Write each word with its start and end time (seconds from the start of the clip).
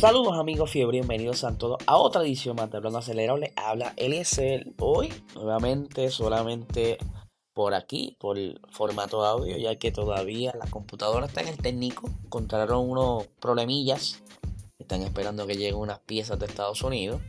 Saludos 0.00 0.38
amigos 0.38 0.70
fiebre, 0.70 0.96
bienvenidos 0.96 1.44
a 1.44 1.58
todos 1.58 1.76
a 1.86 1.98
otra 1.98 2.22
edición 2.22 2.56
más 2.56 2.70
de 2.70 2.78
Hablando 2.78 3.00
Acelerable. 3.00 3.52
Habla 3.54 3.92
Eliezer 3.98 4.72
hoy, 4.78 5.12
nuevamente 5.34 6.08
solamente 6.08 6.96
por 7.52 7.74
aquí, 7.74 8.16
por 8.18 8.38
formato 8.70 9.22
audio, 9.26 9.58
ya 9.58 9.76
que 9.76 9.92
todavía 9.92 10.54
la 10.58 10.70
computadora 10.70 11.26
está 11.26 11.42
en 11.42 11.48
el 11.48 11.58
técnico. 11.58 12.08
Encontraron 12.24 12.88
unos 12.88 13.26
problemillas, 13.40 14.22
están 14.78 15.02
esperando 15.02 15.46
que 15.46 15.56
lleguen 15.56 15.74
unas 15.74 15.98
piezas 15.98 16.38
de 16.38 16.46
Estados 16.46 16.80
Unidos. 16.82 17.20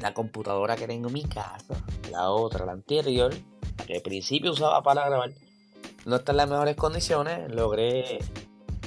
La 0.00 0.14
computadora 0.14 0.76
que 0.76 0.86
tengo 0.86 1.08
en 1.08 1.12
mi 1.12 1.24
casa, 1.24 1.84
la 2.10 2.30
otra, 2.30 2.64
la 2.64 2.72
anterior, 2.72 3.34
que 3.86 3.96
al 3.96 4.02
principio 4.02 4.52
usaba 4.52 4.82
para 4.82 5.04
grabar, 5.04 5.32
no 6.06 6.16
está 6.16 6.32
en 6.32 6.38
las 6.38 6.48
mejores 6.48 6.76
condiciones. 6.76 7.54
Logré, 7.54 8.20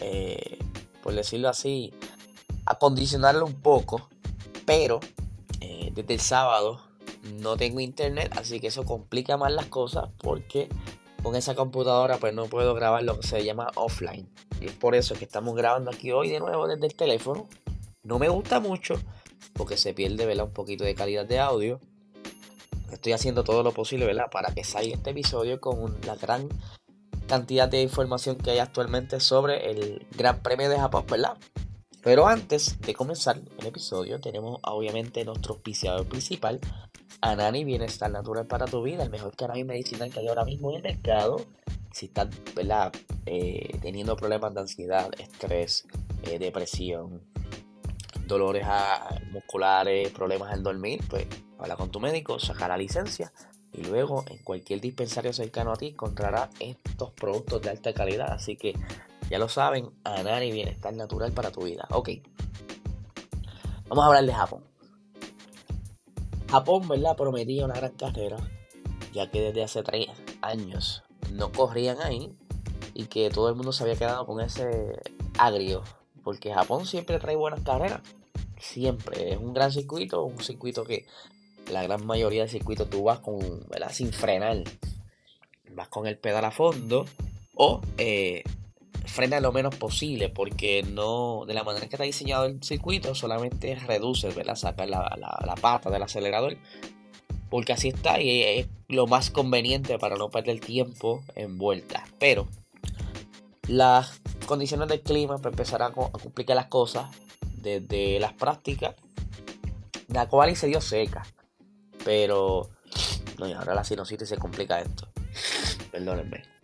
eh, 0.01 0.57
por 1.03 1.13
decirlo 1.13 1.49
así, 1.49 1.93
acondicionarlo 2.69 3.45
un 3.45 3.55
poco, 3.55 4.07
pero 4.65 4.99
eh, 5.59 5.91
desde 5.93 6.13
el 6.13 6.19
sábado 6.21 6.81
no 7.41 7.57
tengo 7.57 7.79
internet, 7.79 8.31
así 8.37 8.59
que 8.59 8.67
eso 8.67 8.85
complica 8.85 9.37
más 9.37 9.51
las 9.51 9.65
cosas 9.65 10.09
porque 10.19 10.69
con 11.23 11.35
esa 11.35 11.55
computadora 11.55 12.17
pues 12.17 12.33
no 12.33 12.45
puedo 12.45 12.73
grabar 12.75 13.03
lo 13.03 13.19
que 13.19 13.27
se 13.27 13.43
llama 13.43 13.71
offline. 13.75 14.29
Y 14.61 14.67
es 14.67 14.73
por 14.73 14.95
eso 14.95 15.15
que 15.15 15.25
estamos 15.25 15.55
grabando 15.55 15.89
aquí 15.89 16.11
hoy 16.11 16.29
de 16.29 16.39
nuevo 16.39 16.67
desde 16.67 16.85
el 16.85 16.95
teléfono. 16.95 17.47
No 18.03 18.19
me 18.19 18.29
gusta 18.29 18.59
mucho 18.59 19.01
porque 19.53 19.75
se 19.75 19.93
pierde 19.93 20.25
¿verdad? 20.25 20.45
un 20.45 20.53
poquito 20.53 20.83
de 20.83 20.95
calidad 20.95 21.25
de 21.25 21.39
audio. 21.39 21.79
Estoy 22.91 23.13
haciendo 23.13 23.43
todo 23.43 23.63
lo 23.63 23.71
posible 23.71 24.05
¿verdad? 24.05 24.29
para 24.31 24.53
que 24.53 24.63
salga 24.63 24.93
este 24.93 25.09
episodio 25.09 25.59
con 25.59 25.97
la 26.05 26.15
gran 26.15 26.47
cantidad 27.27 27.67
de 27.67 27.81
información 27.81 28.35
que 28.35 28.51
hay 28.51 28.59
actualmente 28.59 29.19
sobre 29.19 29.71
el 29.71 30.05
Gran 30.17 30.41
Premio 30.41 30.69
de 30.69 30.79
Japón, 30.79 31.05
¿verdad? 31.09 31.37
Pero 32.01 32.27
antes 32.27 32.79
de 32.79 32.93
comenzar 32.93 33.39
el 33.57 33.67
episodio, 33.67 34.19
tenemos 34.19 34.59
obviamente 34.63 35.25
nuestro 35.25 35.55
auspiciador 35.55 36.07
principal, 36.07 36.59
Anani 37.21 37.65
Bienestar 37.65 38.09
Natural 38.09 38.47
para 38.47 38.65
tu 38.65 38.81
vida, 38.81 39.03
el 39.03 39.09
mejor 39.09 39.35
cannabis 39.35 39.65
medicinal 39.65 40.09
que 40.09 40.19
hay 40.19 40.27
ahora 40.27 40.45
mismo 40.45 40.71
en 40.71 40.77
el 40.77 40.83
mercado. 40.83 41.45
Si 41.91 42.05
estás 42.05 42.29
eh, 43.25 43.77
teniendo 43.81 44.15
problemas 44.15 44.53
de 44.53 44.61
ansiedad, 44.61 45.09
estrés, 45.17 45.85
eh, 46.23 46.39
depresión, 46.39 47.21
dolores 48.25 48.65
musculares, 49.31 50.09
problemas 50.11 50.53
al 50.53 50.63
dormir, 50.63 51.01
pues 51.09 51.27
habla 51.57 51.75
con 51.75 51.91
tu 51.91 51.99
médico, 51.99 52.39
saca 52.39 52.67
la 52.67 52.77
licencia 52.77 53.33
y 53.73 53.83
luego 53.83 54.23
en 54.29 54.37
cualquier 54.39 54.79
dispensario 54.79 55.33
cercano 55.33 55.73
a 55.73 55.75
ti 55.75 55.87
encontrarás 55.87 56.49
estos 56.59 57.11
productos 57.11 57.61
de 57.61 57.71
alta 57.71 57.93
calidad. 57.93 58.31
Así 58.31 58.55
que 58.55 58.73
ya 59.29 59.39
lo 59.39 59.49
saben, 59.49 59.91
Anani 60.03 60.51
Bienestar 60.51 60.93
Natural 60.93 61.31
para 61.31 61.51
tu 61.51 61.63
vida. 61.63 61.87
Ok. 61.91 62.09
Vamos 63.87 64.03
a 64.03 64.07
hablar 64.07 64.25
de 64.25 64.33
Japón. 64.33 64.63
Japón, 66.49 66.87
¿verdad? 66.87 67.15
Prometía 67.15 67.65
una 67.65 67.75
gran 67.75 67.93
carrera, 67.93 68.37
ya 69.13 69.29
que 69.29 69.41
desde 69.41 69.63
hace 69.63 69.83
tres 69.83 70.07
años 70.41 71.03
no 71.31 71.51
corrían 71.51 72.01
ahí 72.01 72.35
y 72.93 73.05
que 73.05 73.29
todo 73.29 73.49
el 73.49 73.55
mundo 73.55 73.71
se 73.71 73.83
había 73.83 73.95
quedado 73.95 74.25
con 74.25 74.41
ese 74.41 74.99
agrio, 75.37 75.83
porque 76.23 76.53
Japón 76.53 76.85
siempre 76.85 77.19
trae 77.19 77.35
buenas 77.35 77.61
carreras, 77.61 78.01
siempre. 78.59 79.33
Es 79.33 79.37
un 79.37 79.53
gran 79.53 79.71
circuito, 79.71 80.23
un 80.23 80.39
circuito 80.39 80.83
que 80.83 81.05
la 81.71 81.83
gran 81.83 82.05
mayoría 82.05 82.41
del 82.41 82.49
circuito 82.49 82.87
tú 82.87 83.03
vas 83.03 83.19
con, 83.19 83.39
¿verdad? 83.69 83.91
Sin 83.91 84.11
frenar, 84.11 84.63
vas 85.71 85.87
con 85.89 86.07
el 86.07 86.17
pedal 86.17 86.45
a 86.45 86.51
fondo 86.51 87.05
o 87.53 87.81
eh, 87.97 88.43
frena 89.09 89.39
lo 89.39 89.51
menos 89.51 89.75
posible 89.75 90.29
porque 90.29 90.83
no 90.83 91.43
de 91.45 91.53
la 91.53 91.63
manera 91.63 91.87
que 91.87 91.95
está 91.95 92.03
diseñado 92.03 92.45
el 92.45 92.63
circuito 92.63 93.15
solamente 93.15 93.75
reduce, 93.75 94.29
¿verdad? 94.29 94.55
sacar 94.55 94.87
la, 94.87 95.17
la, 95.17 95.55
pata 95.55 95.89
del 95.89 96.03
acelerador 96.03 96.57
porque 97.49 97.73
así 97.73 97.89
está 97.89 98.21
y 98.21 98.43
es 98.43 98.67
lo 98.87 99.07
más 99.07 99.29
conveniente 99.29 99.97
para 99.97 100.15
no 100.15 100.29
perder 100.29 100.59
tiempo 100.59 101.23
en 101.35 101.57
vueltas 101.57 102.03
pero 102.19 102.47
las 103.67 104.21
condiciones 104.45 104.87
del 104.87 105.01
clima 105.01 105.37
pues, 105.37 105.51
empezarán 105.53 105.91
a 105.91 105.93
complicar 105.93 106.55
las 106.55 106.67
cosas 106.67 107.09
desde 107.61 108.19
las 108.19 108.33
prácticas. 108.33 108.95
La 110.07 110.27
cual 110.27 110.55
se 110.55 110.67
dio 110.67 110.81
seca 110.81 111.23
pero 112.03 112.69
no, 113.37 113.45
ahora 113.45 113.75
la 113.75 113.83
sinusitis 113.83 114.29
se 114.29 114.37
complica 114.37 114.81
esto. 114.81 115.07
Perdónenme 115.91 116.58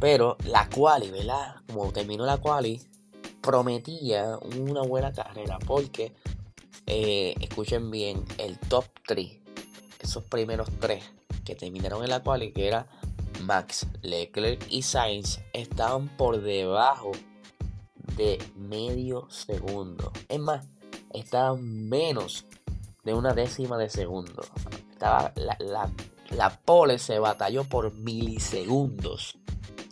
pero 0.00 0.36
la 0.44 0.68
quali, 0.68 1.10
¿verdad? 1.10 1.56
Como 1.66 1.92
terminó 1.92 2.24
la 2.24 2.38
quali, 2.38 2.80
prometía 3.40 4.38
una 4.56 4.82
buena 4.82 5.12
carrera 5.12 5.58
porque, 5.66 6.12
eh, 6.86 7.34
escuchen 7.40 7.90
bien, 7.90 8.24
el 8.38 8.58
top 8.58 8.84
3, 9.06 9.38
esos 10.00 10.24
primeros 10.24 10.68
tres 10.80 11.04
que 11.44 11.54
terminaron 11.54 12.04
en 12.04 12.10
la 12.10 12.22
quali, 12.22 12.52
que 12.52 12.68
era 12.68 12.86
Max, 13.42 13.86
Leclerc 14.02 14.64
y 14.68 14.82
Sainz, 14.82 15.40
estaban 15.52 16.08
por 16.16 16.42
debajo 16.42 17.12
de 18.16 18.38
medio 18.56 19.30
segundo. 19.30 20.12
Es 20.28 20.40
más, 20.40 20.66
estaban 21.12 21.88
menos 21.88 22.44
de 23.04 23.14
una 23.14 23.32
décima 23.32 23.78
de 23.78 23.88
segundo. 23.88 24.42
Estaba 24.90 25.32
la, 25.36 26.60
pole 26.64 26.98
se 26.98 27.18
batalló 27.18 27.64
por 27.64 27.92
milisegundos. 27.94 29.38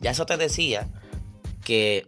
Ya 0.01 0.11
eso 0.11 0.27
te 0.27 0.37
decía 0.37 0.89
que 1.65 2.07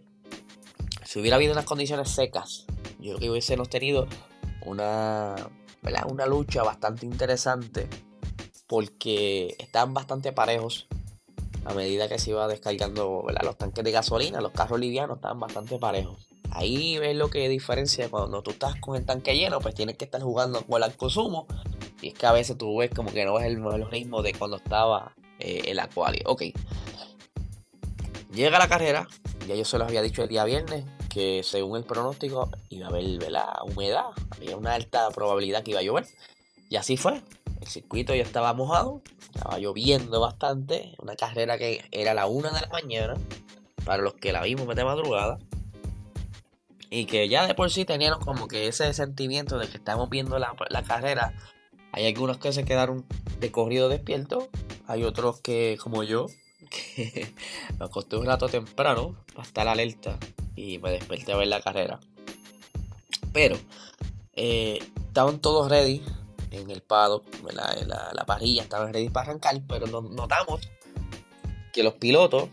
si 1.03 1.19
hubiera 1.19 1.37
habido 1.37 1.53
unas 1.53 1.65
condiciones 1.65 2.09
secas, 2.09 2.65
yo 2.99 3.11
creo 3.11 3.19
que 3.19 3.29
hubiésemos 3.31 3.69
tenido 3.69 4.07
una, 4.65 5.35
una 6.07 6.25
lucha 6.25 6.63
bastante 6.63 7.05
interesante 7.05 7.87
porque 8.67 9.55
estaban 9.57 9.93
bastante 9.93 10.31
parejos 10.31 10.87
a 11.65 11.73
medida 11.73 12.07
que 12.07 12.19
se 12.19 12.31
iba 12.31 12.47
descargando 12.47 13.25
los 13.43 13.57
tanques 13.57 13.83
de 13.83 13.91
gasolina, 13.91 14.41
los 14.41 14.51
carros 14.51 14.79
livianos 14.79 15.17
estaban 15.17 15.39
bastante 15.39 15.77
parejos. 15.77 16.27
Ahí 16.51 16.97
ves 16.97 17.15
lo 17.15 17.29
que 17.29 17.47
diferencia 17.47 18.09
cuando 18.09 18.41
tú 18.41 18.51
estás 18.51 18.75
con 18.77 18.95
el 18.95 19.05
tanque 19.05 19.35
lleno, 19.35 19.59
pues 19.59 19.75
tienes 19.75 19.97
que 19.97 20.05
estar 20.05 20.21
jugando 20.21 20.61
con 20.65 20.81
el 20.81 20.95
consumo. 20.95 21.45
Y 22.01 22.07
es 22.07 22.13
que 22.13 22.25
a 22.25 22.31
veces 22.31 22.57
tú 22.57 22.77
ves 22.77 22.89
como 22.95 23.11
que 23.11 23.25
no 23.25 23.35
ves 23.35 23.45
el, 23.45 23.89
ritmo 23.89 24.23
de 24.23 24.33
cuando 24.33 24.57
estaba 24.57 25.13
eh, 25.39 25.61
el 25.65 25.79
Aquario. 25.79 26.23
Ok, 26.25 26.43
Llega 28.31 28.59
la 28.59 28.67
carrera, 28.67 29.07
ya 29.47 29.55
yo 29.55 29.65
se 29.65 29.79
lo 29.79 29.85
había 29.85 30.03
dicho 30.03 30.21
el 30.21 30.29
día 30.29 30.43
viernes, 30.45 30.85
que 31.09 31.41
según 31.43 31.77
el 31.77 31.83
pronóstico 31.83 32.51
iba 32.69 32.85
a 32.85 32.89
haber 32.89 33.03
humedad, 33.63 34.05
había 34.29 34.55
una 34.55 34.75
alta 34.75 35.09
probabilidad 35.09 35.63
que 35.63 35.71
iba 35.71 35.79
a 35.79 35.83
llover. 35.83 36.05
Y 36.69 36.75
así 36.75 36.95
fue. 36.95 37.23
El 37.59 37.67
circuito 37.67 38.13
ya 38.13 38.21
estaba 38.21 38.53
mojado, 38.53 39.01
estaba 39.33 39.57
lloviendo 39.57 40.21
bastante. 40.21 40.93
Una 40.99 41.15
carrera 41.15 41.57
que 41.57 41.83
era 41.91 42.13
la 42.13 42.27
una 42.27 42.51
de 42.51 42.61
la 42.61 42.67
mañana, 42.67 43.15
para 43.83 44.03
los 44.03 44.13
que 44.13 44.31
la 44.31 44.43
vimos 44.43 44.75
de 44.75 44.83
madrugada. 44.83 45.39
Y 46.91 47.05
que 47.05 47.27
ya 47.27 47.47
de 47.47 47.55
por 47.55 47.71
sí 47.71 47.83
teníamos 47.83 48.23
como 48.23 48.47
que 48.47 48.67
ese 48.67 48.93
sentimiento 48.93 49.57
de 49.57 49.67
que 49.67 49.77
estamos 49.77 50.09
viendo 50.09 50.37
la, 50.37 50.55
la 50.69 50.83
carrera. 50.83 51.33
Hay 51.91 52.05
algunos 52.05 52.37
que 52.37 52.53
se 52.53 52.63
quedaron 52.63 53.05
de 53.39 53.51
corrido 53.51 53.89
despiertos, 53.89 54.45
hay 54.85 55.03
otros 55.03 55.39
que, 55.41 55.79
como 55.81 56.03
yo, 56.03 56.27
que 56.69 57.33
me 57.79 57.85
acosté 57.85 58.15
un 58.15 58.25
rato 58.25 58.47
temprano 58.47 59.15
para 59.33 59.47
estar 59.47 59.67
alerta 59.67 60.17
y 60.55 60.77
me 60.79 60.91
desperté 60.91 61.33
a 61.33 61.37
ver 61.37 61.47
la 61.47 61.61
carrera. 61.61 61.99
Pero 63.33 63.57
eh, 64.33 64.79
estaban 65.07 65.39
todos 65.39 65.69
ready 65.69 66.01
en 66.51 66.69
el 66.71 66.81
pado, 66.81 67.23
en 67.47 67.55
la, 67.55 68.11
la, 68.13 68.25
parrilla, 68.25 68.63
estaban 68.63 68.93
ready 68.93 69.09
para 69.09 69.29
arrancar, 69.29 69.61
pero 69.67 69.85
notamos 70.01 70.61
que 71.71 71.83
los 71.83 71.93
pilotos, 71.93 72.49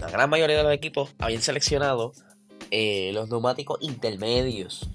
la 0.00 0.10
gran 0.10 0.28
mayoría 0.28 0.58
de 0.58 0.62
los 0.62 0.72
equipos, 0.72 1.10
habían 1.18 1.40
seleccionado 1.40 2.12
eh, 2.70 3.10
los 3.14 3.28
neumáticos 3.30 3.78
intermedios. 3.80 4.88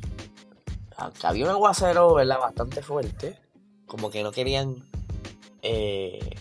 Aunque 0.95 1.27
había 1.27 1.45
un 1.45 1.51
aguacero 1.51 2.13
bastante 2.13 2.81
fuerte, 2.81 3.39
como 3.85 4.09
que 4.09 4.23
no 4.23 4.31
querían 4.31 4.87
eh, 5.61 6.35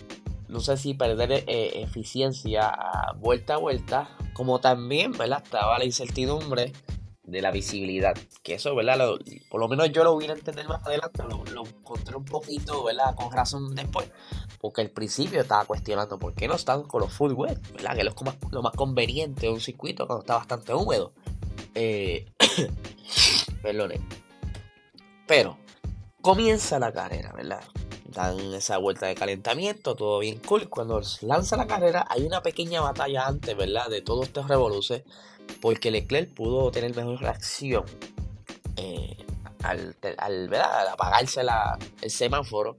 no 0.49 0.61
sé 0.61 0.77
si 0.77 0.95
perder 0.95 1.33
eh, 1.33 1.83
eficiencia 1.83 2.73
vuelta 3.19 3.55
a 3.55 3.59
vuelta, 3.59 4.09
como 4.33 4.61
también, 4.61 5.13
¿verdad? 5.13 5.43
Estaba 5.45 5.79
la 5.79 5.85
incertidumbre 5.85 6.73
de 7.27 7.43
la 7.43 7.51
visibilidad, 7.51 8.17
que 8.45 8.55
eso, 8.55 8.75
¿verdad? 8.77 8.99
por 9.51 9.61
lo 9.61 9.67
menos 9.67 9.91
yo 9.91 10.05
lo 10.05 10.15
voy 10.15 10.27
a 10.27 10.33
entender 10.33 10.69
más 10.69 10.87
adelante, 10.87 11.25
lo, 11.53 11.67
encontré 11.67 12.17
un 12.17 12.25
poquito, 12.25 12.85
¿verdad? 12.85 13.17
Con 13.17 13.33
razón 13.33 13.75
después, 13.75 14.09
porque 14.61 14.83
al 14.83 14.91
principio 14.91 15.41
estaba 15.41 15.65
cuestionando 15.65 16.19
por 16.21 16.35
qué 16.35 16.47
no 16.47 16.55
están 16.55 16.85
con 16.85 17.01
los 17.01 17.13
full 17.13 17.33
wet, 17.33 17.61
¿verdad? 17.73 17.95
Que 17.95 18.03
es 18.03 18.15
lo 18.53 18.63
más, 18.63 18.73
conveniente 18.77 19.47
de 19.47 19.53
un 19.53 19.61
circuito 19.61 20.07
cuando 20.07 20.21
está 20.23 20.37
bastante 20.37 20.73
húmedo. 20.73 21.13
Eh, 21.75 22.27
perdone. 23.63 24.01
Pero 25.27 25.59
comienza 26.23 26.79
la 26.79 26.93
carrera, 26.93 27.33
¿verdad? 27.33 27.61
Dan 28.09 28.39
esa 28.55 28.79
vuelta 28.79 29.07
de 29.07 29.15
calentamiento, 29.15 29.95
todo 29.95 30.19
bien 30.19 30.39
cool. 30.47 30.69
Cuando 30.69 31.01
lanza 31.23 31.57
la 31.57 31.67
carrera, 31.67 32.07
hay 32.09 32.23
una 32.25 32.43
pequeña 32.43 32.81
batalla 32.81 33.27
antes, 33.27 33.57
¿verdad? 33.57 33.89
De 33.89 34.03
todo 34.03 34.23
este 34.23 34.43
revoluce, 34.43 35.05
porque 35.61 35.91
Leclerc 35.91 36.33
pudo 36.35 36.71
tener 36.71 36.95
mejor 36.95 37.21
reacción 37.21 37.85
eh, 38.77 39.17
al, 39.63 39.97
al, 40.19 40.55
apagarse 40.93 41.43
el 42.03 42.11
semáforo 42.11 42.79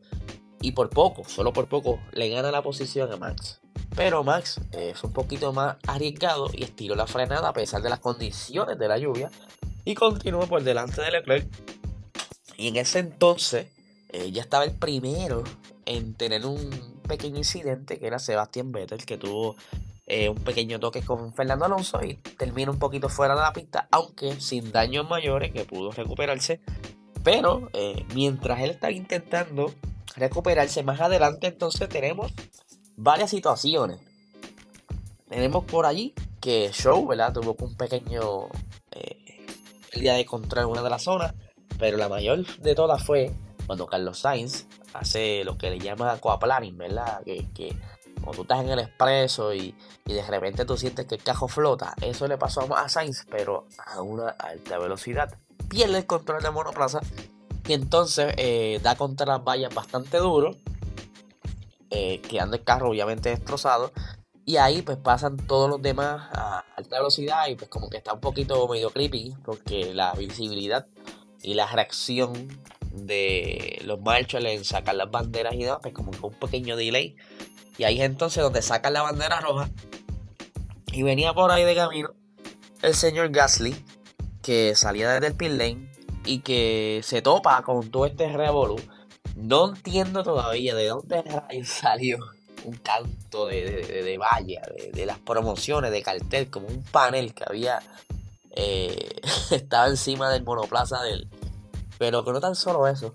y 0.62 0.72
por 0.72 0.90
poco, 0.90 1.24
solo 1.26 1.54
por 1.54 1.68
poco, 1.68 2.00
le 2.12 2.30
gana 2.30 2.52
la 2.52 2.62
posición 2.62 3.12
a 3.12 3.18
Max. 3.18 3.62
Pero 3.96 4.24
Max 4.24 4.60
eh, 4.74 4.94
un 5.04 5.14
poquito 5.14 5.54
más 5.54 5.78
arriesgado 5.88 6.50
y 6.54 6.64
estiró 6.64 6.96
la 6.96 7.08
frenada 7.08 7.50
a 7.50 7.54
pesar 7.54 7.82
de 7.82 7.90
las 7.90 8.00
condiciones 8.00 8.78
de 8.78 8.88
la 8.88 8.98
lluvia 8.98 9.32
y 9.86 9.96
continuó 9.96 10.48
por 10.48 10.64
delante 10.64 11.02
de 11.02 11.12
Leclerc. 11.12 11.48
Y 12.58 12.70
en 12.70 12.76
ese 12.78 13.00
entonces 13.00 13.68
eh, 14.10 14.32
ya 14.32 14.42
estaba 14.42 14.64
el 14.64 14.74
primero 14.74 15.44
en 15.86 16.14
tener 16.14 16.46
un 16.46 16.70
pequeño 17.08 17.38
incidente 17.38 18.00
que 18.00 18.08
era 18.08 18.20
Sebastián 18.20 18.72
Vettel 18.72 19.06
que 19.06 19.18
tuvo 19.18 19.56
eh, 20.06 20.30
un 20.30 20.38
pequeño 20.38 20.80
toque 20.80 21.02
con 21.02 21.34
Fernando 21.34 21.66
Alonso 21.66 22.04
y 22.04 22.16
termina 22.16 22.72
un 22.72 22.80
poquito 22.80 23.10
fuera 23.10 23.36
de 23.36 23.42
la 23.42 23.54
pista, 23.54 23.88
aunque 23.92 24.40
sin 24.40 24.72
daños 24.72 25.10
mayores 25.10 25.52
que 25.52 25.66
pudo 25.66 25.92
recuperarse. 25.92 26.62
Pero 27.24 27.70
mientras 28.14 28.62
él 28.62 28.70
está 28.70 28.90
intentando 28.90 29.74
recuperarse 30.16 30.82
más 30.84 31.02
adelante, 31.02 31.48
entonces 31.48 31.90
tenemos 31.90 32.32
varias 32.96 33.30
situaciones. 33.30 34.00
Tenemos 35.30 35.66
por 35.66 35.86
allí 35.86 36.14
que 36.40 36.72
Show, 36.74 37.08
¿verdad? 37.08 37.34
Tuvo 37.34 37.56
un 37.60 37.76
pequeño 37.76 38.48
eh, 38.92 39.46
día 39.94 40.14
de 40.14 40.26
control 40.26 40.66
en 40.66 40.72
una 40.72 40.84
de 40.84 40.90
las 40.90 41.04
zonas, 41.04 41.34
pero 41.78 41.98
la 41.98 42.10
mayor 42.10 42.46
de 42.58 42.76
todas 42.76 43.04
fue 43.04 43.32
cuando 43.68 43.86
Carlos 43.86 44.20
Sainz 44.20 44.66
hace 44.94 45.44
lo 45.44 45.58
que 45.58 45.70
le 45.70 45.80
llama 45.80 46.14
aquaplaning, 46.14 46.78
¿verdad? 46.78 47.22
Que, 47.24 47.46
que 47.54 47.76
cuando 48.16 48.38
tú 48.38 48.42
estás 48.44 48.62
en 48.62 48.70
el 48.70 48.80
expreso 48.80 49.54
y, 49.54 49.76
de 50.06 50.22
repente 50.24 50.66
tú 50.66 50.78
sientes 50.78 51.06
que 51.06 51.16
el 51.16 51.24
cajo 51.24 51.48
flota, 51.48 51.94
eso 52.02 52.28
le 52.28 52.38
pasó 52.38 52.68
a 52.76 52.90
Sainz, 52.90 53.26
pero 53.30 53.68
a 53.86 54.02
una 54.02 54.30
alta 54.30 54.80
velocidad. 54.80 55.38
Pierde 55.70 56.00
el 56.00 56.06
control 56.06 56.42
de 56.42 56.50
monoplaza 56.50 57.02
y 57.68 57.74
entonces 57.74 58.34
eh, 58.38 58.80
da 58.82 58.96
contra 58.96 59.26
las 59.26 59.44
vallas 59.44 59.74
bastante 59.74 60.18
duro, 60.18 60.56
eh, 61.90 62.22
quedando 62.22 62.56
el 62.56 62.64
carro 62.64 62.90
obviamente 62.90 63.30
destrozado. 63.30 63.92
Y 64.46 64.56
ahí 64.56 64.82
pues 64.82 64.98
pasan 64.98 65.36
todos 65.36 65.70
los 65.70 65.82
demás 65.82 66.30
a 66.32 66.64
alta 66.78 66.98
velocidad 66.98 67.48
y 67.50 67.56
pues 67.56 67.70
como 67.70 67.90
que 67.90 67.98
está 67.98 68.14
un 68.14 68.22
poquito 68.22 68.66
medio 68.70 68.92
creepy 68.92 69.36
porque 69.44 69.94
la 69.94 70.14
visibilidad 70.14 70.88
y 71.42 71.54
la 71.54 71.68
reacción 71.68 72.48
de 73.06 73.80
los 73.84 74.02
marshals 74.02 74.46
en 74.46 74.66
sacar 74.66 74.96
las 74.96 75.12
banderas 75.12 75.54
y 75.54 75.64
demás, 75.64 75.80
pues 75.82 75.94
como 75.94 76.12
que 76.12 76.20
un 76.22 76.34
pequeño 76.34 76.76
delay. 76.76 77.16
Y 77.78 77.84
ahí 77.84 78.00
es 78.00 78.06
entonces 78.06 78.42
donde 78.42 78.62
sacan 78.62 78.94
la 78.94 79.04
bandera 79.04 79.40
roja. 79.40 79.70
Y 80.92 81.04
venía 81.04 81.34
por 81.34 81.52
ahí 81.52 81.64
de 81.64 81.76
camino 81.76 82.14
el 82.82 82.96
señor 82.96 83.30
Gasly, 83.30 83.76
que 84.42 84.76
salía 84.76 85.12
desde 85.12 85.28
el 85.28 85.36
pit 85.36 85.52
lane 85.52 85.92
y 86.26 86.40
que 86.40 87.02
se 87.04 87.22
topa 87.22 87.62
con 87.64 87.90
todo 87.90 88.06
este 88.06 88.32
revolú. 88.32 88.76
No 89.36 89.70
entiendo 89.70 90.24
todavía 90.24 90.76
de 90.76 90.88
dónde 90.88 91.24
salió 91.66 92.18
un 92.64 92.76
canto 92.78 93.48
de, 93.48 94.04
de, 94.04 94.18
valla, 94.18 94.62
de, 94.92 95.06
las 95.06 95.20
promociones, 95.20 95.92
de 95.92 96.02
cartel, 96.02 96.50
como 96.50 96.68
un 96.68 96.84
panel 96.84 97.34
que 97.34 97.44
había, 97.48 97.80
eh, 98.52 99.22
estaba 99.52 99.88
encima 99.88 100.30
del 100.30 100.44
monoplaza 100.44 101.02
del... 101.04 101.30
Pero 101.98 102.24
que 102.24 102.32
no 102.32 102.40
tan 102.40 102.56
solo 102.56 102.88
eso. 102.88 103.14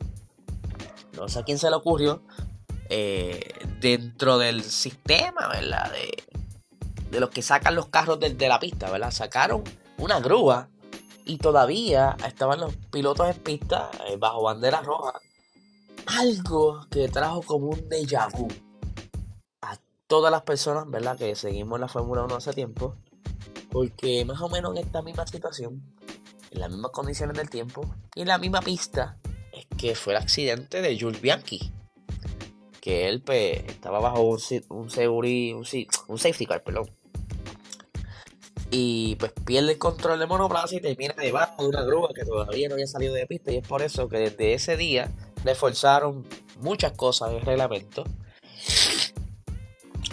No 1.16 1.28
sé 1.28 1.40
a 1.40 1.42
quién 1.44 1.58
se 1.58 1.70
le 1.70 1.76
ocurrió. 1.76 2.22
Eh, 2.88 3.54
dentro 3.80 4.38
del 4.38 4.62
sistema, 4.62 5.48
¿verdad? 5.48 5.90
De, 5.92 6.24
de 7.12 7.20
los 7.20 7.28
que 7.28 7.42
sacan 7.42 7.74
los 7.74 7.88
carros 7.88 8.18
de, 8.18 8.48
la 8.48 8.58
pista, 8.58 8.90
¿verdad? 8.90 9.10
Sacaron 9.10 9.62
una 9.98 10.18
grúa 10.18 10.70
y 11.26 11.36
todavía 11.36 12.16
estaban 12.26 12.58
los 12.58 12.74
pilotos 12.90 13.28
en 13.28 13.36
pista 13.42 13.90
eh, 14.08 14.16
bajo 14.16 14.42
bandera 14.42 14.80
roja. 14.80 15.20
Algo 16.06 16.86
que 16.90 17.08
trajo 17.08 17.42
como 17.42 17.68
un 17.68 17.88
déjà 17.88 18.30
vu 18.32 18.48
a 19.60 19.76
todas 20.06 20.32
las 20.32 20.42
personas, 20.42 20.88
¿verdad? 20.90 21.18
Que 21.18 21.36
seguimos 21.36 21.78
la 21.78 21.86
Fórmula 21.86 22.24
1 22.24 22.34
hace 22.34 22.54
tiempo. 22.54 22.96
Porque 23.70 24.24
más 24.24 24.40
o 24.40 24.48
menos 24.48 24.74
en 24.74 24.84
esta 24.84 25.02
misma 25.02 25.26
situación, 25.26 25.82
en 26.52 26.60
las 26.60 26.70
mismas 26.70 26.92
condiciones 26.92 27.36
del 27.36 27.50
tiempo 27.50 27.94
y 28.14 28.22
en 28.22 28.28
la 28.28 28.38
misma 28.38 28.60
pista, 28.60 29.18
es 29.52 29.66
que 29.76 29.94
fue 29.94 30.14
el 30.14 30.22
accidente 30.22 30.82
de 30.82 30.98
Jules 30.98 31.20
Bianchi. 31.20 31.72
Que 32.80 33.08
él 33.08 33.22
pues, 33.22 33.64
estaba 33.68 34.00
bajo 34.00 34.22
un, 34.22 34.40
un, 34.70 34.88
un, 35.08 35.66
un 36.08 36.18
safety 36.18 36.46
car, 36.46 36.62
perdón 36.62 36.88
y 38.74 39.16
pues 39.16 39.32
pierde 39.44 39.72
el 39.72 39.78
control 39.78 40.18
de 40.18 40.26
monoplaza 40.26 40.74
y 40.74 40.80
termina 40.80 41.14
debajo 41.14 41.62
de 41.62 41.68
una 41.68 41.82
grúa 41.82 42.08
que 42.14 42.24
todavía 42.24 42.68
no 42.68 42.74
había 42.74 42.86
salido 42.86 43.12
de 43.12 43.26
pista 43.26 43.52
y 43.52 43.58
es 43.58 43.68
por 43.68 43.82
eso 43.82 44.08
que 44.08 44.16
desde 44.16 44.54
ese 44.54 44.78
día 44.78 45.12
le 45.44 45.54
forzaron 45.54 46.26
muchas 46.58 46.92
cosas 46.92 47.32
el 47.32 47.42
reglamento. 47.42 48.04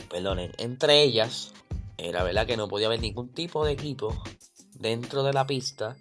Perdonen, 0.10 0.52
entre 0.58 1.02
ellas 1.02 1.54
era 1.98 2.24
verdad 2.24 2.46
que 2.46 2.58
no 2.58 2.68
podía 2.68 2.88
haber 2.88 3.00
ningún 3.00 3.30
tipo 3.30 3.66
de 3.66 3.72
equipo 3.72 4.22
dentro 4.74 5.24
de 5.24 5.32
la 5.32 5.48
pista 5.48 5.96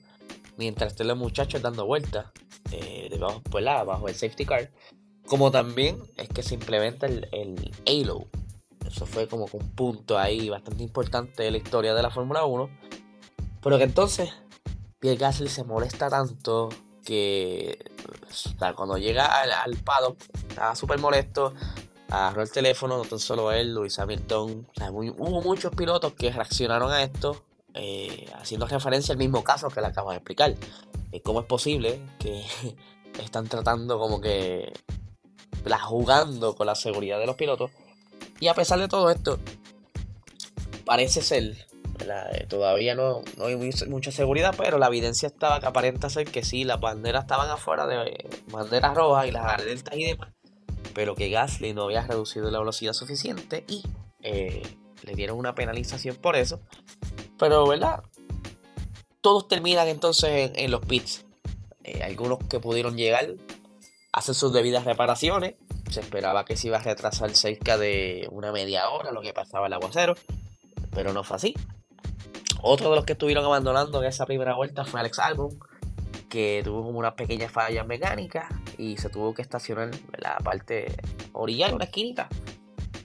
mientras 0.58 0.92
estén 0.92 1.08
los 1.08 1.16
muchachos 1.16 1.62
dando 1.62 1.86
vueltas 1.86 2.26
eh, 2.72 3.08
debajo, 3.10 3.40
pues, 3.50 3.64
bajo 3.64 4.08
el 4.08 4.14
safety 4.14 4.44
car. 4.44 4.70
Como 5.26 5.50
también 5.50 6.02
es 6.16 6.28
que 6.28 6.42
se 6.42 6.54
implementa 6.54 7.06
el, 7.06 7.28
el 7.32 7.72
halo, 7.86 8.26
eso 8.86 9.06
fue 9.06 9.28
como 9.28 9.46
un 9.52 9.70
punto 9.70 10.18
ahí 10.18 10.48
bastante 10.48 10.82
importante 10.82 11.42
de 11.42 11.50
la 11.50 11.58
historia 11.58 11.94
de 11.94 12.02
la 12.02 12.10
Fórmula 12.10 12.44
1. 12.44 12.68
Pero 13.62 13.78
que 13.78 13.84
entonces 13.84 14.30
Pierre 14.98 15.18
Gasly 15.18 15.48
se 15.48 15.64
molesta 15.64 16.08
tanto 16.08 16.70
que 17.04 17.78
cuando 18.74 18.98
llega 18.98 19.26
al, 19.26 19.52
al 19.52 19.76
paddock 19.76 20.18
estaba 20.48 20.74
súper 20.74 20.98
molesto, 20.98 21.54
agarró 22.10 22.42
el 22.42 22.50
teléfono, 22.50 22.96
no 22.96 23.04
tan 23.04 23.18
solo 23.18 23.52
él, 23.52 23.74
Luis 23.74 23.98
Hamilton. 23.98 24.66
hubo 24.92 25.42
muchos 25.42 25.74
pilotos 25.74 26.14
que 26.14 26.30
reaccionaron 26.30 26.90
a 26.90 27.02
esto 27.02 27.44
eh, 27.74 28.26
haciendo 28.34 28.66
referencia 28.66 29.12
al 29.12 29.18
mismo 29.18 29.44
caso 29.44 29.68
que 29.68 29.80
le 29.80 29.88
acabo 29.88 30.10
de 30.10 30.16
explicar. 30.16 30.54
¿Cómo 31.24 31.40
es 31.40 31.46
posible 31.46 32.00
que 32.18 32.44
están 33.22 33.48
tratando 33.48 33.98
como 33.98 34.20
que 34.20 34.72
la 35.64 35.78
jugando 35.78 36.54
con 36.54 36.66
la 36.66 36.74
seguridad 36.74 37.18
de 37.18 37.26
los 37.26 37.36
pilotos? 37.36 37.70
Y 38.40 38.48
a 38.48 38.54
pesar 38.54 38.78
de 38.78 38.88
todo 38.88 39.10
esto, 39.10 39.38
parece 40.84 41.22
ser, 41.22 41.56
eh, 42.00 42.46
todavía 42.48 42.94
no, 42.94 43.22
hay 43.44 43.56
mucha 43.88 44.12
seguridad, 44.12 44.54
pero 44.56 44.78
la 44.78 44.86
evidencia 44.86 45.26
estaba 45.26 45.60
que 45.60 45.66
aparenta 45.66 46.08
ser 46.08 46.30
que 46.30 46.44
sí, 46.44 46.64
las 46.64 46.80
banderas 46.80 47.24
estaban 47.24 47.50
afuera 47.50 47.86
de 47.86 48.28
banderas 48.50 48.94
rojas 48.94 49.26
y 49.26 49.32
las 49.32 49.44
alertas 49.44 49.94
y 49.96 50.04
demás, 50.04 50.32
pero 50.94 51.14
que 51.14 51.30
Gasly 51.30 51.74
no 51.74 51.84
había 51.84 52.06
reducido 52.06 52.50
la 52.50 52.58
velocidad 52.60 52.92
suficiente 52.92 53.64
y 53.66 53.82
eh, 54.22 54.62
le 55.02 55.14
dieron 55.14 55.38
una 55.38 55.54
penalización 55.54 56.16
por 56.16 56.36
eso. 56.36 56.60
Pero, 57.38 57.66
¿verdad? 57.66 58.02
Todos 59.20 59.48
terminan 59.48 59.88
entonces 59.88 60.52
en, 60.54 60.70
los 60.70 60.84
pits. 60.84 61.24
Eh, 61.84 62.02
algunos 62.02 62.38
que 62.48 62.60
pudieron 62.60 62.96
llegar 62.96 63.34
hacen 64.12 64.34
sus 64.34 64.52
debidas 64.52 64.84
reparaciones 64.84 65.54
se 65.90 66.00
esperaba 66.00 66.44
que 66.44 66.56
se 66.56 66.68
iba 66.68 66.78
a 66.78 66.82
retrasar 66.82 67.30
cerca 67.34 67.78
de 67.78 68.28
una 68.30 68.52
media 68.52 68.88
hora 68.90 69.10
lo 69.10 69.22
que 69.22 69.32
pasaba 69.32 69.66
el 69.66 69.72
aguacero, 69.72 70.14
pero 70.90 71.12
no 71.12 71.24
fue 71.24 71.36
así. 71.36 71.54
Otro 72.60 72.90
de 72.90 72.96
los 72.96 73.04
que 73.04 73.12
estuvieron 73.12 73.44
abandonando 73.44 74.02
en 74.02 74.08
esa 74.08 74.26
primera 74.26 74.54
vuelta 74.54 74.84
fue 74.84 75.00
Alex 75.00 75.18
Albon, 75.18 75.58
que 76.28 76.60
tuvo 76.64 76.84
como 76.84 76.98
unas 76.98 77.14
pequeñas 77.14 77.52
fallas 77.52 77.86
mecánicas 77.86 78.46
y 78.76 78.96
se 78.96 79.08
tuvo 79.08 79.32
que 79.32 79.42
estacionar 79.42 79.90
en 79.94 80.00
la 80.18 80.36
parte 80.38 80.94
orillada, 81.32 81.74
una 81.74 81.84
esquinita. 81.84 82.28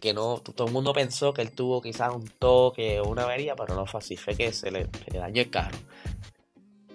Que 0.03 0.13
no, 0.13 0.39
todo 0.39 0.67
el 0.67 0.73
mundo 0.73 0.91
pensó 0.91 1.33
que 1.33 1.41
él 1.41 1.51
tuvo 1.51 1.81
quizás 1.81 2.13
un 2.13 2.27
toque 2.27 2.99
o 2.99 3.07
una 3.07 3.23
avería, 3.23 3.55
pero 3.55 3.73
no 3.73 3.85
fue 3.85 4.01
así, 4.01 4.17
fue 4.17 4.35
que 4.35 4.51
se 4.51 4.69
le, 4.69 4.89
dañó 5.13 5.41
el 5.41 5.49
carro. 5.49 5.77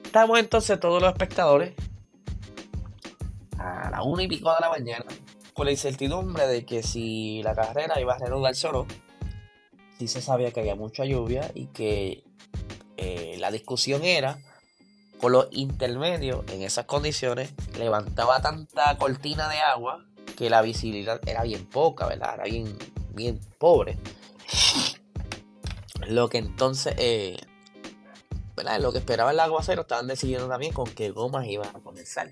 Estamos 0.05 0.39
entonces 0.39 0.79
todos 0.79 1.01
los 1.01 1.11
espectadores 1.11 1.73
a 3.57 3.89
la 3.89 4.03
una 4.03 4.25
y 4.25 4.29
pico 4.29 4.53
de 4.53 4.61
la 4.61 4.69
mañana 4.69 5.07
con 5.55 5.65
la 5.65 5.71
incertidumbre 5.71 6.47
de 6.49 6.67
que 6.67 6.83
si 6.83 7.43
la 7.43 7.55
carrera 7.55 7.99
iba 7.99 8.13
a 8.13 8.19
reanudarse 8.19 8.67
o 8.67 8.73
no, 8.73 8.87
sí 9.99 10.07
se 10.07 10.21
sabía 10.21 10.51
que 10.51 10.61
había 10.61 10.75
mucha 10.75 11.07
lluvia 11.07 11.51
y 11.55 11.69
que 11.69 12.25
eh, 12.99 13.37
la 13.39 13.51
discusión 13.51 14.05
era 14.05 14.39
con 15.19 15.33
los 15.33 15.49
intermedios 15.53 16.45
en 16.53 16.61
esas 16.61 16.85
condiciones 16.85 17.55
levantaba 17.79 18.43
tanta 18.43 18.99
cortina 18.99 19.49
de 19.49 19.61
agua 19.61 20.05
que 20.37 20.51
la 20.51 20.63
visibilidad 20.63 21.21
era 21.27 21.43
bien 21.43 21.67
poca, 21.67 22.07
¿verdad? 22.07 22.35
Era 22.35 22.45
bien, 22.45 22.79
bien 23.19 23.39
pobre. 23.59 23.99
Lo 26.07 26.31
que 26.31 26.39
entonces, 26.39 26.95
eh, 26.97 27.37
¿verdad? 28.57 28.81
Lo 28.81 28.93
que 28.93 28.99
esperaba 28.99 29.33
el 29.33 29.41
aguacero 29.41 29.83
estaban 29.83 30.07
decidiendo 30.07 30.49
también 30.49 30.73
con 30.73 30.87
qué 30.87 31.11
gomas 31.11 31.47
iban 31.47 31.69
a 31.69 31.81
comenzar. 31.81 32.31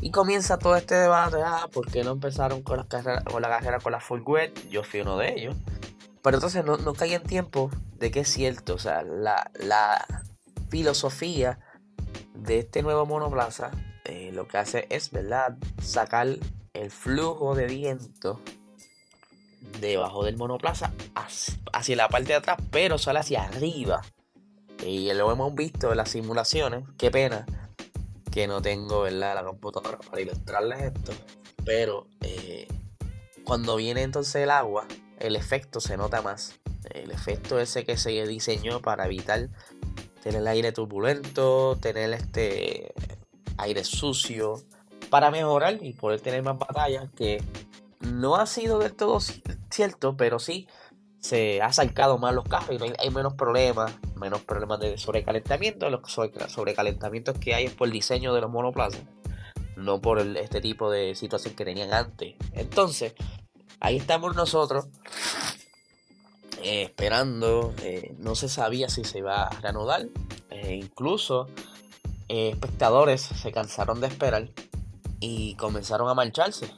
Y 0.00 0.10
comienza 0.10 0.58
todo 0.58 0.76
este 0.76 0.94
debate, 0.94 1.38
ah, 1.42 1.68
¿por 1.72 1.90
qué 1.90 2.04
no 2.04 2.12
empezaron 2.12 2.62
con, 2.62 2.76
las 2.76 2.86
carreras, 2.86 3.24
con 3.24 3.40
la 3.40 3.48
carrera 3.48 3.80
con 3.80 3.92
la 3.92 4.00
full 4.00 4.20
wet? 4.20 4.68
Yo 4.68 4.84
fui 4.84 5.00
uno 5.00 5.16
de 5.16 5.32
ellos. 5.34 5.56
Pero 6.22 6.36
entonces 6.36 6.64
no, 6.64 6.76
no 6.76 6.92
en 7.00 7.22
tiempo 7.22 7.70
de 7.98 8.10
que 8.10 8.20
es 8.20 8.28
cierto, 8.28 8.74
o 8.74 8.78
sea, 8.78 9.02
la, 9.02 9.50
la 9.54 10.04
filosofía 10.68 11.58
de 12.34 12.58
este 12.58 12.82
nuevo 12.82 13.06
monoplaza 13.06 13.70
eh, 14.04 14.30
lo 14.32 14.46
que 14.46 14.58
hace 14.58 14.86
es, 14.90 15.10
¿verdad? 15.10 15.56
Sacar 15.82 16.28
el 16.74 16.90
flujo 16.90 17.54
de 17.54 17.66
viento 17.66 18.40
debajo 19.80 20.24
del 20.24 20.36
monoplaza 20.36 20.92
hacia 21.72 21.96
la 21.96 22.08
parte 22.08 22.28
de 22.28 22.34
atrás, 22.34 22.58
pero 22.70 22.98
sale 22.98 23.20
hacia 23.20 23.44
arriba. 23.44 24.02
Y 24.84 25.12
lo 25.12 25.30
hemos 25.32 25.54
visto 25.54 25.90
en 25.90 25.96
las 25.96 26.10
simulaciones. 26.10 26.84
Qué 26.96 27.10
pena 27.10 27.46
que 28.30 28.46
no 28.46 28.62
tengo 28.62 29.02
¿verdad? 29.02 29.34
la 29.34 29.44
computadora 29.44 29.98
para 29.98 30.20
ilustrarles 30.20 30.80
esto. 30.82 31.12
Pero 31.64 32.06
eh, 32.20 32.68
cuando 33.44 33.76
viene 33.76 34.02
entonces 34.02 34.36
el 34.36 34.50
agua, 34.50 34.86
el 35.18 35.36
efecto 35.36 35.80
se 35.80 35.96
nota 35.96 36.22
más. 36.22 36.58
El 36.90 37.10
efecto 37.10 37.58
ese 37.58 37.84
que 37.84 37.96
se 37.96 38.10
diseñó 38.26 38.80
para 38.80 39.06
evitar 39.06 39.48
tener 40.22 40.40
el 40.40 40.46
aire 40.46 40.72
turbulento, 40.72 41.76
tener 41.80 42.12
este 42.12 42.94
aire 43.56 43.84
sucio, 43.84 44.62
para 45.10 45.30
mejorar 45.30 45.78
y 45.82 45.92
poder 45.92 46.20
tener 46.20 46.42
más 46.42 46.58
batallas, 46.58 47.08
que 47.16 47.42
no 48.12 48.36
ha 48.36 48.46
sido 48.46 48.78
del 48.78 48.94
todo 48.94 49.18
cierto, 49.70 50.16
pero 50.16 50.38
sí 50.38 50.66
se 51.20 51.60
ha 51.60 51.66
acercado 51.66 52.18
más 52.18 52.34
los 52.34 52.44
carros 52.44 52.70
y 52.70 52.92
hay, 52.98 53.10
menos 53.10 53.34
problemas, 53.34 53.92
menos 54.16 54.42
problemas 54.42 54.80
de 54.80 54.96
sobrecalentamiento. 54.98 55.90
Los 55.90 56.12
sobrecalentamientos 56.12 57.38
que 57.38 57.54
hay 57.54 57.66
es 57.66 57.72
por 57.72 57.88
el 57.88 57.92
diseño 57.92 58.34
de 58.34 58.40
los 58.40 58.50
monoplazas, 58.50 59.02
no 59.76 60.00
por 60.00 60.20
este 60.20 60.60
tipo 60.60 60.90
de 60.90 61.14
situación 61.14 61.54
que 61.54 61.64
tenían 61.64 61.92
antes. 61.92 62.36
Entonces, 62.52 63.14
ahí 63.80 63.96
estamos 63.96 64.36
nosotros 64.36 64.86
eh, 66.62 66.82
esperando. 66.82 67.74
Eh, 67.82 68.14
no 68.18 68.34
se 68.34 68.48
sabía 68.48 68.88
si 68.88 69.04
se 69.04 69.18
iba 69.18 69.44
a 69.44 69.60
reanudar. 69.60 70.06
Eh, 70.50 70.76
incluso 70.76 71.48
espectadores 72.28 73.22
se 73.22 73.52
cansaron 73.52 74.00
de 74.00 74.06
esperar 74.06 74.50
y 75.18 75.54
comenzaron 75.54 76.08
a 76.10 76.14
marcharse 76.14 76.70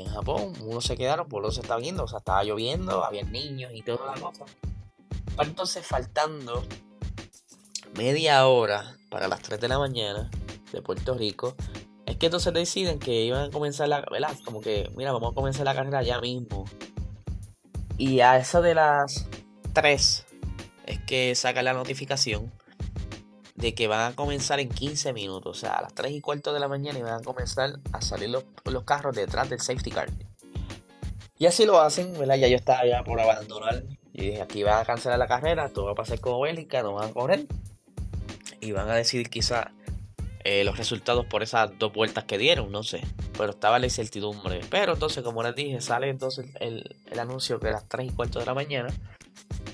en 0.00 0.08
Japón, 0.08 0.52
unos 0.60 0.84
se 0.84 0.96
quedaron, 0.96 1.28
por 1.28 1.42
lo 1.42 1.50
se 1.50 1.60
estaba 1.60 1.80
viendo, 1.80 2.04
o 2.04 2.08
sea, 2.08 2.18
estaba 2.18 2.42
lloviendo, 2.44 3.04
había 3.04 3.22
niños 3.24 3.72
y 3.74 3.82
toda 3.82 4.14
la 4.14 4.20
cosa. 4.20 4.44
entonces 5.38 5.86
faltando 5.86 6.64
media 7.94 8.46
hora 8.46 8.96
para 9.10 9.28
las 9.28 9.40
3 9.42 9.60
de 9.60 9.68
la 9.68 9.78
mañana 9.78 10.30
de 10.72 10.82
Puerto 10.82 11.14
Rico, 11.14 11.54
es 12.04 12.16
que 12.16 12.26
entonces 12.26 12.52
deciden 12.52 12.98
que 12.98 13.24
iban 13.24 13.44
a 13.44 13.50
comenzar 13.50 13.88
la, 13.88 14.04
¿verdad? 14.10 14.36
Como 14.44 14.60
que, 14.60 14.90
mira, 14.96 15.12
vamos 15.12 15.32
a 15.32 15.34
comenzar 15.34 15.64
la 15.64 15.74
carrera 15.74 16.02
ya 16.02 16.20
mismo. 16.20 16.64
Y 17.98 18.20
a 18.20 18.36
eso 18.36 18.62
de 18.62 18.74
las 18.74 19.26
3 19.72 20.26
es 20.86 21.00
que 21.06 21.34
saca 21.34 21.62
la 21.62 21.72
notificación 21.72 22.52
de 23.56 23.74
que 23.74 23.88
van 23.88 24.12
a 24.12 24.14
comenzar 24.14 24.60
en 24.60 24.68
15 24.68 25.12
minutos, 25.12 25.56
o 25.56 25.60
sea, 25.60 25.74
a 25.74 25.82
las 25.82 25.94
3 25.94 26.12
y 26.12 26.20
cuarto 26.20 26.52
de 26.52 26.60
la 26.60 26.68
mañana 26.68 26.98
y 26.98 27.02
van 27.02 27.20
a 27.20 27.22
comenzar 27.22 27.78
a 27.92 28.02
salir 28.02 28.30
los, 28.30 28.44
carros 28.84 29.16
detrás 29.16 29.48
del 29.48 29.60
safety 29.60 29.90
car. 29.90 30.08
Y 31.38 31.46
así 31.46 31.66
lo 31.66 31.80
hacen, 31.80 32.12
¿verdad? 32.18 32.36
Ya 32.36 32.48
yo 32.48 32.56
estaba 32.56 32.86
ya 32.86 33.02
por 33.02 33.20
abandonar. 33.20 33.82
Y 34.12 34.30
dije, 34.30 34.42
aquí 34.42 34.62
van 34.62 34.80
a 34.80 34.84
cancelar 34.84 35.18
la 35.18 35.26
carrera, 35.26 35.68
todo 35.70 35.86
va 35.86 35.92
a 35.92 35.94
pasar 35.94 36.20
como 36.20 36.40
bélica, 36.40 36.82
no 36.82 36.94
van 36.94 37.10
a 37.10 37.12
correr. 37.12 37.46
Y 38.60 38.72
van 38.72 38.88
a 38.88 38.94
decidir 38.94 39.28
quizá 39.28 39.72
eh, 40.44 40.64
los 40.64 40.78
resultados 40.78 41.26
por 41.26 41.42
esas 41.42 41.78
dos 41.78 41.92
vueltas 41.92 42.24
que 42.24 42.38
dieron, 42.38 42.72
no 42.72 42.82
sé. 42.82 43.02
Pero 43.36 43.50
estaba 43.50 43.78
la 43.78 43.86
incertidumbre. 43.86 44.60
Pero 44.70 44.94
entonces, 44.94 45.22
como 45.22 45.42
les 45.42 45.54
dije, 45.54 45.80
sale 45.82 46.08
entonces 46.08 46.46
el, 46.60 46.96
el 47.10 47.18
anuncio 47.18 47.60
que 47.60 47.68
a 47.68 47.72
las 47.72 47.88
3 47.88 48.08
y 48.08 48.14
cuarto 48.14 48.38
de 48.38 48.46
la 48.46 48.54
mañana. 48.54 48.88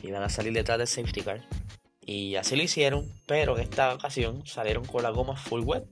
Y 0.03 0.11
van 0.11 0.25
a 0.25 0.29
salir 0.29 0.53
detrás 0.53 0.79
del 0.79 0.89
safety 0.89 1.23
car. 1.23 1.47
Y 2.05 2.37
así 2.37 2.57
lo 2.57 2.63
hicieron, 2.63 3.11
pero 3.27 3.57
en 3.57 3.63
esta 3.63 3.95
ocasión 3.95 4.47
salieron 4.47 4.85
con 4.85 5.03
la 5.03 5.11
goma 5.11 5.37
full 5.37 5.63
wet. 5.63 5.85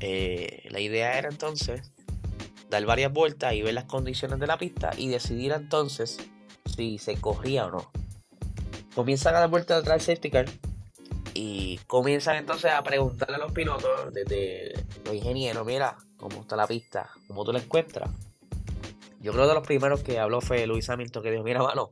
Eh, 0.00 0.68
la 0.70 0.80
idea 0.80 1.18
era 1.18 1.28
entonces 1.28 1.92
dar 2.68 2.84
varias 2.84 3.12
vueltas 3.12 3.54
y 3.54 3.62
ver 3.62 3.74
las 3.74 3.84
condiciones 3.84 4.38
de 4.38 4.46
la 4.46 4.58
pista 4.58 4.90
y 4.96 5.08
decidir 5.08 5.52
entonces 5.52 6.18
si 6.76 6.98
se 6.98 7.16
corría 7.20 7.66
o 7.66 7.70
no. 7.70 7.90
Comienzan 8.94 9.34
a 9.34 9.40
dar 9.40 9.50
vueltas 9.50 9.80
atrás 9.80 10.06
del 10.06 10.16
safety 10.16 10.30
car 10.30 10.46
y 11.34 11.78
comienzan 11.86 12.36
entonces 12.36 12.70
a 12.70 12.82
preguntarle 12.82 13.36
a 13.36 13.38
los 13.38 13.52
pilotos, 13.52 14.12
desde 14.12 14.74
los 15.04 15.14
ingenieros, 15.14 15.66
mira, 15.66 15.96
cómo 16.16 16.42
está 16.42 16.56
la 16.56 16.66
pista, 16.66 17.10
cómo 17.26 17.44
tú 17.44 17.52
la 17.52 17.58
encuentras. 17.58 18.10
Yo 19.20 19.32
creo 19.32 19.44
que 19.44 19.48
de 19.48 19.54
los 19.54 19.66
primeros 19.66 20.02
que 20.02 20.18
habló 20.18 20.40
fue 20.40 20.66
Luis 20.66 20.88
Hamilton 20.88 21.22
que 21.22 21.30
dijo, 21.30 21.42
mira, 21.42 21.62
mano, 21.62 21.90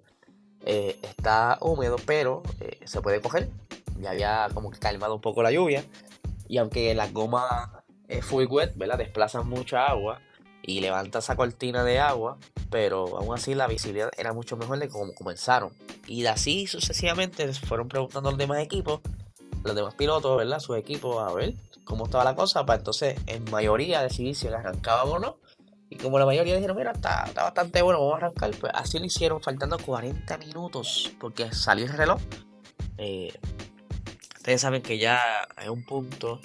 eh, 0.65 0.99
está 1.03 1.59
húmedo, 1.61 1.97
pero 2.07 2.43
eh, 2.61 2.79
se 2.85 3.01
puede 3.01 3.21
coger. 3.21 3.49
Ya 4.01 4.11
había 4.11 4.49
como 4.55 4.71
que 4.71 4.79
calmado 4.79 5.15
un 5.15 5.21
poco 5.21 5.43
la 5.43 5.51
lluvia. 5.51 5.85
Y 6.49 6.59
aunque 6.59 6.95
las 6.95 7.13
gomas 7.13 7.71
es 8.09 8.25
full 8.25 8.47
wet, 8.49 8.73
¿verdad? 8.77 8.99
Desplazan 8.99 9.49
mucha 9.49 9.87
agua 9.87 10.21
y 10.63 10.81
levanta 10.81 11.19
esa 11.19 11.35
cortina 11.35 11.83
de 11.83 11.99
agua, 11.99 12.39
pero 12.71 13.19
aún 13.19 13.35
así 13.35 13.55
la 13.55 13.67
visibilidad 13.67 14.11
era 14.17 14.33
mucho 14.33 14.57
mejor 14.57 14.79
de 14.79 14.89
como 14.89 15.13
comenzaron. 15.15 15.73
Y 16.07 16.25
así 16.27 16.67
sucesivamente 16.67 17.53
fueron 17.55 17.89
preguntando 17.89 18.29
a 18.29 18.33
los 18.33 18.39
demás 18.39 18.59
equipos, 18.59 19.01
los 19.65 19.75
demás 19.75 19.95
pilotos, 19.95 20.37
¿verdad? 20.37 20.61
Sus 20.61 20.77
equipos, 20.77 21.23
a 21.23 21.33
ver 21.33 21.55
cómo 21.85 22.05
estaba 22.05 22.25
la 22.25 22.35
cosa, 22.35 22.65
para 22.65 22.79
entonces 22.79 23.19
en 23.27 23.45
mayoría 23.51 24.03
decidir 24.03 24.37
si 24.37 24.49
arrancaban 24.49 25.09
o 25.09 25.19
no. 25.19 25.37
Y 25.93 25.97
como 25.97 26.19
la 26.19 26.25
mayoría 26.25 26.55
dijeron, 26.55 26.75
mira, 26.75 26.93
está, 26.93 27.31
bastante 27.35 27.83
bueno, 27.83 28.01
vamos 28.01 28.15
a 28.15 28.17
arrancar, 28.17 28.51
pues 28.59 28.73
así 28.75 28.99
lo 28.99 29.05
hicieron, 29.05 29.43
faltando 29.43 29.77
40 29.77 30.39
minutos, 30.39 31.13
porque 31.21 31.53
salió 31.53 31.85
el 31.85 31.93
reloj. 31.93 32.19
Eh, 32.97 33.31
ustedes 34.37 34.63
saben 34.63 34.81
que 34.81 34.97
ya 34.97 35.21
hay 35.55 35.69
un 35.69 35.85
punto 35.85 36.41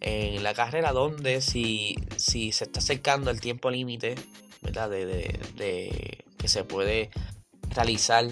en 0.00 0.42
la 0.42 0.52
carrera 0.52 0.92
donde 0.92 1.40
si, 1.40 1.96
si 2.16 2.52
se 2.52 2.64
está 2.64 2.80
acercando 2.80 3.30
el 3.30 3.40
tiempo 3.40 3.70
límite, 3.70 4.14
¿verdad? 4.60 4.90
De, 4.90 5.06
de, 5.56 6.24
que 6.36 6.48
se 6.48 6.64
puede 6.64 7.08
realizar 7.70 8.26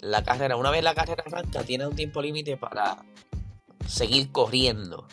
la 0.00 0.22
carrera. 0.22 0.56
Una 0.56 0.70
vez 0.70 0.84
la 0.84 0.94
carrera 0.94 1.24
arranca, 1.26 1.62
tiene 1.62 1.86
un 1.86 1.96
tiempo 1.96 2.20
límite 2.20 2.58
para 2.58 3.06
seguir 3.88 4.30
corriendo. 4.32 5.08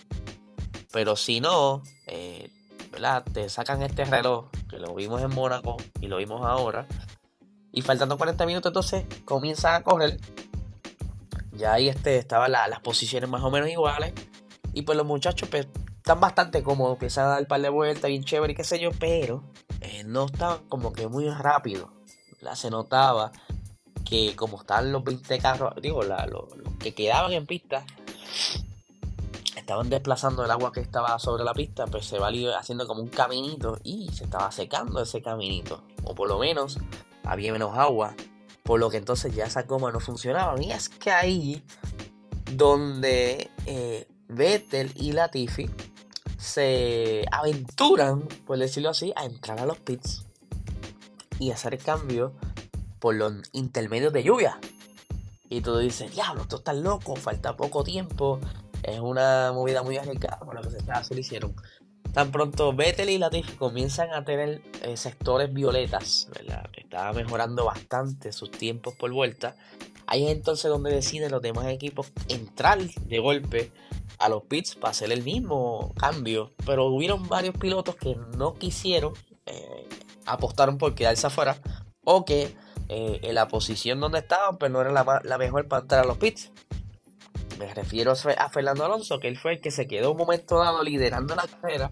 Pero 0.92 1.16
si 1.16 1.40
no, 1.40 1.82
eh, 2.08 2.50
¿verdad? 2.92 3.24
Te 3.24 3.50
sacan 3.50 3.82
este 3.82 4.06
reloj, 4.06 4.50
que 4.70 4.78
lo 4.78 4.94
vimos 4.94 5.22
en 5.22 5.34
Mónaco 5.34 5.78
y 6.00 6.08
lo 6.08 6.18
vimos 6.18 6.46
ahora. 6.46 6.86
Y 7.72 7.82
faltando 7.82 8.18
40 8.18 8.46
minutos, 8.46 8.70
entonces 8.70 9.06
comienzan 9.24 9.76
a 9.76 9.84
correr. 9.84 10.20
Ya 11.54 11.74
ahí 11.74 11.90
este, 11.90 12.18
estaban 12.18 12.52
las 12.52 12.80
posiciones 12.82 13.30
más 13.30 13.44
o 13.44 13.52
menos 13.52 13.70
iguales. 13.70 14.14
Y 14.74 14.84
pues 14.84 14.98
los 14.98 15.08
muchachos 15.08 15.48
pues, 15.50 15.68
están 15.98 16.20
bastante 16.20 16.64
cómodos, 16.64 16.94
empiezan 16.94 17.26
a 17.26 17.30
dar 17.30 17.42
un 17.42 17.48
par 17.48 17.62
de 17.62 17.70
vueltas, 17.70 18.10
bien 18.10 18.24
chévere 18.24 18.54
y 18.54 18.56
qué 18.56 18.64
sé 18.64 18.80
yo, 18.80 18.92
pero 19.00 19.44
eh, 19.80 20.04
no 20.06 20.26
estaban 20.26 20.68
como 20.68 20.92
que 20.92 21.08
muy 21.08 21.30
rápido. 21.30 21.94
La 22.42 22.56
se 22.56 22.70
notaba 22.70 23.32
que 24.04 24.36
como 24.36 24.60
están 24.60 24.92
los 24.92 25.04
20 25.04 25.40
carros, 25.40 25.74
digo, 25.82 26.04
los 26.04 26.46
que 26.80 26.94
quedaban 26.94 27.32
en 27.34 27.46
pista, 27.46 27.86
estaban 29.72 29.90
desplazando 29.90 30.44
el 30.44 30.52
agua 30.52 30.74
que 30.74 30.82
estaba 30.82 31.18
sobre 31.18 31.46
la 31.46 31.54
pista, 31.54 31.88
pues 31.88 32.06
se 32.06 32.20
va 32.20 32.30
haciendo 32.60 32.86
como 32.86 33.02
un 33.02 33.08
caminito 33.08 33.80
y 33.86 34.10
se 34.12 34.26
estaba 34.26 34.52
secando 34.52 35.02
ese 35.02 35.22
caminito. 35.22 35.82
O 36.04 36.14
por 36.14 36.28
lo 36.28 36.38
menos 36.40 36.78
había 37.24 37.54
menos 37.54 37.78
agua, 37.78 38.14
por 38.64 38.82
lo 38.82 38.90
que 38.90 38.98
entonces 38.98 39.34
ya 39.34 39.46
esa 39.46 39.64
goma 39.64 39.90
no 39.94 40.02
funcionaba. 40.02 40.62
Y 40.62 40.72
es 40.72 40.90
que 40.90 41.10
ahí 41.12 41.64
donde 42.52 43.50
eh, 43.66 44.10
Vettel 44.28 44.92
y 44.96 45.14
Latifi 45.14 45.70
se 46.38 47.24
aventuran, 47.32 48.28
por 48.46 48.58
decirlo 48.58 48.90
así, 48.90 49.14
a 49.16 49.24
entrar 49.24 49.58
a 49.62 49.66
los 49.66 49.80
pits 49.80 50.26
y 51.40 51.52
hacer 51.52 51.78
cambio 51.78 52.34
por 53.00 53.16
los 53.16 53.36
intermedios 53.54 54.12
de 54.12 54.24
lluvia. 54.24 54.60
Y 55.48 55.62
tú 55.62 55.78
dices, 55.78 56.12
diablo, 56.12 56.46
tú 56.46 56.58
estás 56.58 56.76
loco, 56.76 57.16
falta 57.16 57.56
poco 57.56 57.86
tiempo, 57.86 58.42
es 58.84 59.00
una 59.00 59.52
movida 59.54 59.84
muy 59.84 59.98
arriesgada 59.98 60.40
por 60.40 60.56
lo 60.56 60.62
que 60.62 60.70
se, 60.70 61.16
le 61.16 61.22
hicieron. 61.22 61.56
Tan 62.14 62.32
pronto 62.32 62.74
Vettel 62.74 63.10
y 63.10 63.18
Latifi 63.18 63.54
comienzan 63.54 64.14
a 64.14 64.26
tener 64.26 64.62
eh, 64.82 64.98
sectores 64.98 65.54
violetas, 65.54 66.28
¿verdad? 66.36 66.70
Estaba 66.76 67.14
mejorando 67.14 67.66
bastante 67.66 68.34
sus 68.34 68.52
tiempos 68.52 68.96
por 68.96 69.12
vuelta. 69.12 69.56
Ahí 70.08 70.26
es 70.26 70.32
entonces 70.32 70.70
donde 70.70 70.92
deciden 70.92 71.32
los 71.32 71.42
demás 71.42 71.68
equipos 71.68 72.12
entrar 72.28 72.80
de 72.80 73.20
golpe 73.20 73.72
a 74.18 74.28
los 74.28 74.44
pits 74.44 74.76
para 74.76 74.92
hacer 74.92 75.12
el 75.12 75.24
mismo 75.24 75.94
cambio. 75.98 76.52
Pero 76.66 76.88
hubieron 76.88 77.28
varios 77.30 77.56
pilotos 77.56 77.96
que 77.96 78.18
no 78.38 78.56
quisieron, 78.56 79.14
eh, 79.46 79.88
apostaron 80.26 80.78
por 80.78 80.96
quedarse 80.96 81.28
afuera 81.28 81.58
o 82.04 82.26
que 82.26 82.56
eh, 82.90 83.20
en 83.24 83.36
la 83.36 83.48
posición 83.48 84.02
donde 84.02 84.20
estaban 84.20 84.58
pues 84.58 84.70
no 84.70 84.82
era 84.82 84.92
la, 84.92 85.22
la 85.24 85.38
mejor 85.38 85.68
para 85.70 85.84
entrar 85.84 86.04
a 86.04 86.08
los 86.08 86.18
pits. 86.18 86.52
Me 87.62 87.72
refiero 87.76 88.12
a 88.14 88.50
Fernando 88.50 88.86
Alonso, 88.86 89.20
que 89.20 89.28
él 89.28 89.38
fue 89.38 89.54
el 89.54 89.62
que 89.62 89.70
se 89.70 89.88
quedó 89.88 90.14
un 90.14 90.18
momento 90.18 90.58
dado 90.58 90.84
liderando 90.84 91.36
la 91.36 91.46
carrera 91.46 91.92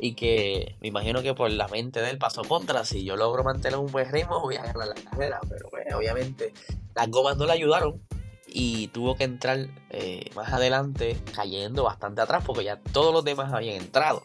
y 0.00 0.14
que 0.14 0.74
me 0.80 0.88
imagino 0.88 1.22
que 1.22 1.34
por 1.34 1.50
la 1.50 1.68
mente 1.68 2.00
de 2.00 2.08
él 2.08 2.16
pasó 2.16 2.42
contra. 2.44 2.82
Si 2.86 3.04
yo 3.04 3.14
logro 3.14 3.44
mantener 3.44 3.78
un 3.78 3.92
buen 3.92 4.10
ritmo, 4.10 4.40
voy 4.40 4.56
a 4.56 4.62
ganar 4.62 4.88
la 4.88 4.94
carrera. 4.94 5.38
Pero 5.50 5.68
pues, 5.68 5.94
obviamente 5.94 6.54
las 6.94 7.10
gomas 7.10 7.36
no 7.36 7.44
le 7.44 7.52
ayudaron 7.52 8.00
y 8.46 8.88
tuvo 8.88 9.16
que 9.16 9.24
entrar 9.24 9.68
eh, 9.90 10.30
más 10.34 10.50
adelante 10.54 11.18
cayendo 11.34 11.84
bastante 11.84 12.22
atrás 12.22 12.42
porque 12.46 12.64
ya 12.64 12.80
todos 12.80 13.12
los 13.12 13.22
demás 13.22 13.52
habían 13.52 13.76
entrado. 13.76 14.24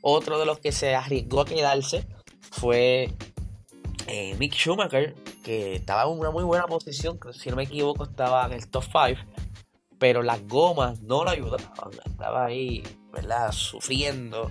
Otro 0.00 0.40
de 0.40 0.44
los 0.46 0.58
que 0.58 0.72
se 0.72 0.96
arriesgó 0.96 1.42
a 1.42 1.44
quedarse 1.44 2.04
fue 2.50 3.14
eh, 4.08 4.34
Mick 4.40 4.54
Schumacher, 4.54 5.14
que 5.44 5.76
estaba 5.76 6.02
en 6.02 6.18
una 6.18 6.32
muy 6.32 6.42
buena 6.42 6.66
posición, 6.66 7.20
si 7.32 7.48
no 7.48 7.54
me 7.54 7.62
equivoco 7.62 8.02
estaba 8.02 8.44
en 8.46 8.54
el 8.54 8.68
top 8.68 8.82
5, 8.82 9.20
pero 10.00 10.22
las 10.22 10.48
gomas 10.48 11.02
no 11.02 11.22
lo 11.24 11.30
ayudaban, 11.30 11.68
estaba 12.06 12.46
ahí, 12.46 12.82
¿verdad? 13.12 13.52
Sufriendo 13.52 14.50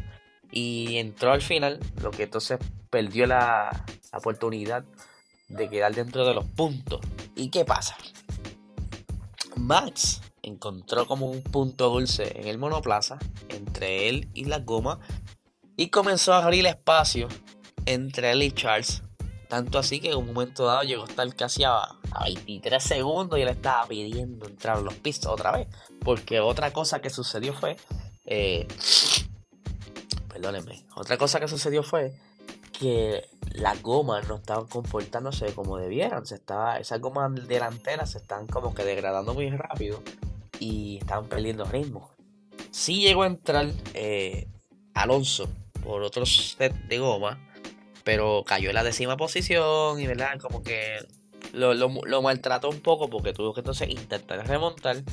y 0.51 0.98
entró 0.98 1.32
al 1.32 1.41
final, 1.41 1.79
lo 2.01 2.12
que 2.12 2.24
entonces 2.24 2.60
perdió 2.91 3.25
la 3.25 3.84
oportunidad 4.13 4.86
de 5.48 5.68
quedar 5.68 5.94
dentro 5.96 6.25
de 6.25 6.36
los 6.36 6.46
puntos. 6.46 7.01
¿Y 7.36 7.50
qué 7.50 7.65
pasa? 7.65 7.98
Max 9.56 10.22
encontró 10.44 11.08
como 11.08 11.25
un 11.25 11.41
punto 11.41 11.89
dulce 11.89 12.39
en 12.39 12.48
el 12.48 12.60
monoplaza 12.60 13.18
entre 13.50 14.08
él 14.08 14.29
y 14.36 14.46
la 14.46 14.60
goma 14.60 15.00
y 15.75 15.89
comenzó 15.89 16.34
a 16.34 16.44
abrir 16.44 16.68
espacio 16.68 17.27
entre 17.88 18.32
él 18.32 18.44
y 18.44 18.51
Charles. 18.51 19.01
Tanto 19.50 19.79
así 19.79 20.00
que 20.00 20.12
en 20.12 20.18
un 20.18 20.27
momento 20.27 20.68
dado 20.68 20.84
llegó 20.84 21.01
a 21.01 21.08
estar 21.08 21.36
casi 21.36 21.63
a, 21.63 21.82
23 22.24 22.84
segundos 22.84 23.39
y 23.39 23.41
él 23.41 23.48
estaba 23.48 23.88
pidiendo 23.88 24.46
entrar 24.46 24.77
a 24.77 24.82
los 24.82 24.94
pistos 24.94 25.32
otra 25.32 25.51
vez. 25.51 25.68
Porque 26.06 26.39
otra 26.39 26.72
cosa 26.72 27.01
que 27.01 27.10
sucedió 27.10 27.53
fue. 27.53 27.75
Eh, 28.25 28.68
perdónenme. 30.27 30.86
Otra 30.96 31.18
cosa 31.18 31.39
que 31.39 31.48
sucedió 31.48 31.82
fue 31.82 32.13
que 32.79 33.27
las 33.51 33.82
gomas 33.82 34.27
no 34.27 34.36
estaban 34.36 34.68
comportándose 34.68 35.51
como 35.56 35.77
debieran. 35.77 36.27
Se 36.27 36.36
estaba, 36.36 36.77
esas 36.77 37.01
gomas 37.01 37.48
delanteras 37.48 38.12
se 38.12 38.20
están 38.20 38.46
como 38.46 38.75
que 38.75 38.86
degradando 38.86 39.34
muy 39.34 39.50
rápido 39.50 40.03
y 40.60 40.98
estaban 40.98 41.25
perdiendo 41.25 41.65
ritmo. 41.65 42.12
Sí 42.70 43.01
llegó 43.01 43.24
a 43.24 43.27
entrar 43.27 43.68
eh, 43.96 44.48
Alonso 44.94 45.50
por 45.84 46.03
otro 46.03 46.24
set 46.27 46.74
de 46.88 47.00
goma, 47.00 47.49
pero 48.10 48.44
cayó 48.44 48.70
en 48.70 48.74
la 48.74 48.84
décima 48.84 49.18
posición 49.18 50.00
y 50.00 50.08
verdad 50.08 50.39
como 50.42 50.63
que 50.63 50.98
lo, 51.54 52.22
maltrató 52.24 52.68
un 52.68 52.82
poco 52.82 53.08
porque 53.08 53.34
tuvo 53.34 53.54
que 53.54 53.60
entonces 53.60 53.88
intentar 53.88 54.48
remontar, 54.48 55.04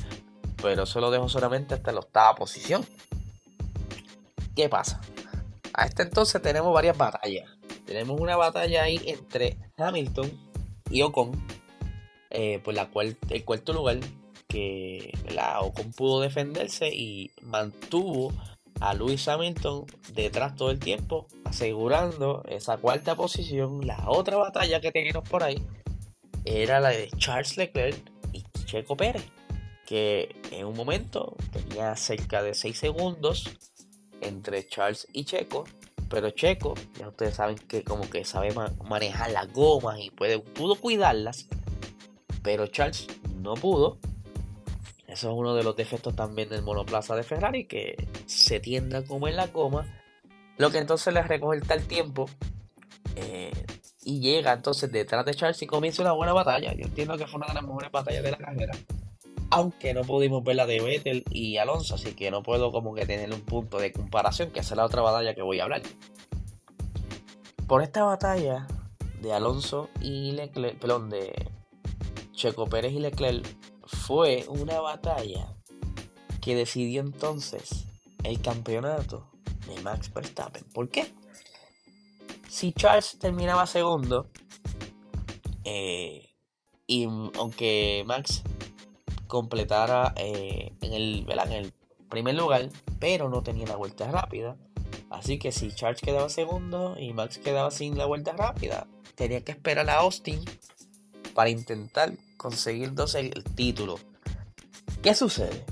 pero 0.59 0.87
se 0.87 0.99
lo 0.99 1.11
dejó 1.11 1.29
solamente 1.29 1.75
hasta 1.75 1.91
la 1.91 1.99
octava 1.99 2.33
posición. 2.33 2.83
¿Qué 4.55 4.67
pasa? 4.67 4.99
A 5.73 5.85
este 5.85 6.01
entonces 6.01 6.41
tenemos 6.41 6.73
varias 6.73 6.97
batallas. 6.97 7.47
Tenemos 7.85 8.19
una 8.19 8.35
batalla 8.35 8.81
ahí 8.81 8.99
entre 9.05 9.59
Hamilton 9.77 10.31
y 10.89 11.03
Ocon, 11.03 11.33
eh, 12.31 12.57
por 12.63 12.73
la 12.73 12.87
cual 12.87 13.15
el 13.29 13.45
cuarto 13.45 13.73
lugar 13.73 13.99
que 14.47 15.15
Ocon 15.61 15.91
pudo 15.91 16.21
defenderse 16.21 16.87
y 16.87 17.29
mantuvo 17.43 18.33
a 18.79 18.93
Lewis 18.93 19.27
Hamilton 19.27 19.85
detrás 20.13 20.55
todo 20.55 20.71
el 20.71 20.79
tiempo, 20.79 21.27
asegurando 21.45 22.43
esa 22.47 22.77
cuarta 22.77 23.15
posición. 23.15 23.85
La 23.85 24.09
otra 24.09 24.37
batalla 24.37 24.81
que 24.81 24.91
teníamos 24.91 25.27
por 25.27 25.43
ahí 25.43 25.61
era 26.45 26.79
la 26.79 26.89
de 26.89 27.09
Charles 27.17 27.57
Leclerc 27.57 27.97
y 28.33 28.43
Checo 28.65 28.95
Pérez, 28.95 29.25
que 29.85 30.35
en 30.51 30.65
un 30.65 30.75
momento 30.75 31.35
tenía 31.51 31.95
cerca 31.95 32.43
de 32.43 32.53
6 32.53 32.77
segundos 32.77 33.49
entre 34.21 34.67
Charles 34.67 35.07
y 35.13 35.25
Checo. 35.25 35.65
Pero 36.09 36.29
Checo, 36.29 36.73
ya 36.97 37.09
ustedes 37.09 37.35
saben 37.35 37.57
que 37.57 37.83
como 37.83 38.09
que 38.09 38.23
sabe 38.23 38.53
manejar 38.87 39.31
las 39.31 39.51
gomas 39.51 39.99
y 39.99 40.09
puede, 40.09 40.39
pudo 40.39 40.75
cuidarlas. 40.75 41.47
Pero 42.43 42.67
Charles 42.67 43.07
no 43.41 43.55
pudo. 43.55 43.97
Eso 45.17 45.31
es 45.31 45.35
uno 45.35 45.55
de 45.55 45.63
los 45.63 45.75
defectos 45.75 46.15
también 46.15 46.47
del 46.47 46.61
monoplaza 46.61 47.15
de 47.15 47.23
Ferrari, 47.23 47.65
que 47.65 47.95
se 48.27 48.59
tiende 48.59 48.97
a 48.97 49.03
comer 49.03 49.33
la 49.33 49.47
goma. 49.47 49.87
Lo 50.57 50.69
que 50.69 50.77
entonces 50.77 51.11
le 51.11 51.23
recoge 51.23 51.57
el 51.57 51.87
tiempo. 51.87 52.29
Eh, 53.15 53.51
y 54.03 54.19
llega 54.19 54.53
entonces 54.53 54.91
detrás 54.91 55.25
de 55.25 55.33
Charles 55.33 55.59
y 55.63 55.65
comienza 55.65 56.03
una 56.03 56.11
buena 56.11 56.33
batalla. 56.33 56.71
Yo 56.75 56.85
entiendo 56.85 57.17
que 57.17 57.25
fue 57.25 57.39
una 57.39 57.47
de 57.47 57.55
las 57.55 57.63
mejores 57.63 57.91
batallas 57.91 58.23
de 58.23 58.29
la 58.29 58.37
carrera 58.37 58.73
aunque 59.49 59.93
no 59.93 60.01
pudimos 60.01 60.43
ver 60.43 60.57
la 60.57 60.65
de 60.65 60.81
Vettel 60.81 61.23
y 61.29 61.55
Alonso, 61.55 61.95
así 61.95 62.13
que 62.13 62.29
no 62.29 62.43
puedo 62.43 62.69
como 62.69 62.93
que 62.93 63.05
tener 63.05 63.33
un 63.33 63.39
punto 63.39 63.77
de 63.77 63.93
comparación, 63.93 64.51
que 64.51 64.59
es 64.59 64.69
la 64.71 64.83
otra 64.83 65.01
batalla 65.01 65.33
que 65.33 65.41
voy 65.41 65.61
a 65.61 65.63
hablar. 65.63 65.83
Por 67.65 67.81
esta 67.81 68.03
batalla 68.03 68.67
de 69.21 69.31
Alonso 69.31 69.89
y 70.01 70.33
Leclerc, 70.33 70.77
perdón, 70.77 71.09
de 71.09 71.33
Checo 72.33 72.65
Pérez 72.65 72.91
y 72.91 72.99
Leclerc, 72.99 73.47
fue 73.87 74.45
una 74.47 74.79
batalla 74.79 75.53
que 76.41 76.55
decidió 76.55 77.01
entonces 77.01 77.85
el 78.23 78.41
campeonato 78.41 79.29
de 79.67 79.81
Max 79.81 80.13
Verstappen. 80.13 80.63
¿Por 80.73 80.89
qué? 80.89 81.13
Si 82.49 82.71
Charles 82.73 83.17
terminaba 83.19 83.65
segundo, 83.67 84.29
eh, 85.63 86.29
y 86.87 87.05
aunque 87.37 88.03
Max 88.05 88.43
completara 89.27 90.13
eh, 90.15 90.73
en, 90.81 90.93
el, 90.93 91.25
en 91.29 91.51
el 91.51 91.73
primer 92.09 92.35
lugar, 92.35 92.69
pero 92.99 93.29
no 93.29 93.43
tenía 93.43 93.67
la 93.67 93.75
vuelta 93.75 94.09
rápida. 94.09 94.57
Así 95.09 95.37
que 95.37 95.51
si 95.51 95.73
Charles 95.73 96.01
quedaba 96.01 96.29
segundo 96.29 96.95
y 96.97 97.13
Max 97.13 97.37
quedaba 97.37 97.71
sin 97.71 97.97
la 97.97 98.05
vuelta 98.05 98.33
rápida, 98.33 98.87
tenía 99.15 99.43
que 99.43 99.51
esperar 99.51 99.89
a 99.89 99.99
Austin 99.99 100.39
para 101.37 101.51
intentar 101.51 102.13
conseguir 102.35 102.95
dos 102.95 103.13
el, 103.13 103.43
título. 103.43 103.99
¿Qué 105.03 105.13
sucede? 105.13 105.63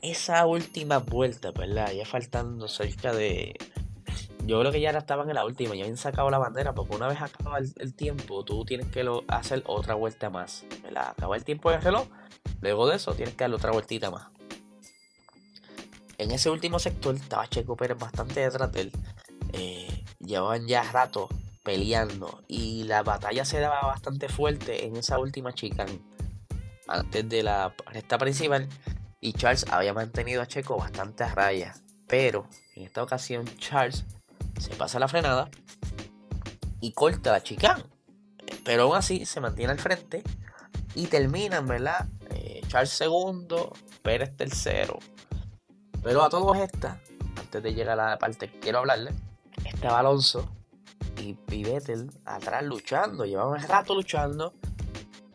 Esa 0.00 0.46
última 0.46 0.96
vuelta, 0.96 1.50
¿verdad? 1.50 1.92
Ya 1.92 2.06
faltando 2.06 2.66
cerca 2.66 3.12
de 3.12 3.54
yo 4.46 4.58
creo 4.58 4.72
que 4.72 4.80
ya 4.80 4.92
estaban 4.92 5.28
en 5.28 5.34
la 5.34 5.44
última, 5.44 5.74
ya 5.74 5.82
habían 5.82 5.98
sacado 5.98 6.30
la 6.30 6.38
bandera, 6.38 6.72
porque 6.72 6.96
una 6.96 7.08
vez 7.08 7.20
acaba 7.20 7.58
el, 7.58 7.94
tiempo, 7.94 8.42
tú 8.42 8.64
tienes 8.64 8.86
que 8.86 9.06
hacer 9.28 9.62
otra 9.66 9.94
vuelta 9.94 10.30
más. 10.30 10.64
Acaba 10.96 11.36
el 11.36 11.44
tiempo 11.44 11.70
del 11.70 11.82
reloj, 11.82 12.08
luego 12.62 12.86
de 12.86 12.96
eso 12.96 13.12
tienes 13.12 13.34
que 13.34 13.44
darle 13.44 13.56
otra 13.56 13.72
vueltita 13.72 14.10
más. 14.10 14.28
En 16.16 16.30
ese 16.30 16.48
último 16.48 16.78
sector 16.78 17.14
estaba 17.14 17.46
Checo 17.46 17.76
Pérez 17.76 17.98
bastante 17.98 18.40
detrás 18.40 18.72
de 18.72 18.80
él. 18.80 18.92
Eh, 19.52 20.04
llevaban 20.18 20.66
ya 20.66 20.82
rato 20.90 21.28
peleando 21.62 22.42
y 22.48 22.84
la 22.84 23.02
batalla 23.02 23.44
se 23.44 23.60
daba 23.60 23.82
bastante 23.82 24.28
fuerte 24.28 24.86
en 24.86 24.96
esa 24.96 25.18
última 25.18 25.52
chicane 25.52 26.00
antes 26.88 27.28
de 27.28 27.42
la 27.42 27.74
recta 27.86 28.18
principal 28.18 28.68
y 29.20 29.32
Charles 29.34 29.66
había 29.70 29.92
mantenido 29.92 30.42
a 30.42 30.46
Checo 30.46 30.76
bastante 30.76 31.24
a 31.24 31.34
raya 31.34 31.74
pero 32.10 32.48
en 32.74 32.84
esta 32.84 33.02
ocasión 33.02 33.44
Charles 33.58 34.04
se 34.58 34.74
pasa 34.74 34.98
la 34.98 35.08
frenada 35.08 35.48
y 36.80 36.92
corta 36.92 37.32
la 37.32 37.42
chicane. 37.42 37.84
Pero 38.64 38.84
aún 38.84 38.96
así 38.96 39.24
se 39.26 39.40
mantiene 39.40 39.72
al 39.72 39.78
frente 39.78 40.22
y 40.94 41.06
terminan, 41.06 41.66
¿verdad? 41.66 42.08
Eh, 42.30 42.62
Charles 42.66 42.90
segundo, 42.90 43.72
Pérez 44.02 44.36
tercero. 44.36 44.98
Pero 46.02 46.22
a 46.22 46.30
todos 46.30 46.56
estas, 46.58 46.98
antes 47.36 47.62
de 47.62 47.74
llegar 47.74 48.00
a 48.00 48.10
la 48.10 48.18
parte 48.18 48.50
que 48.50 48.58
quiero 48.58 48.78
hablarle, 48.78 49.12
estaba 49.64 50.00
Alonso 50.00 50.50
y, 51.20 51.62
Vettel 51.62 52.10
atrás 52.24 52.64
luchando. 52.64 53.24
Llevaban 53.24 53.66
rato 53.68 53.94
luchando. 53.94 54.54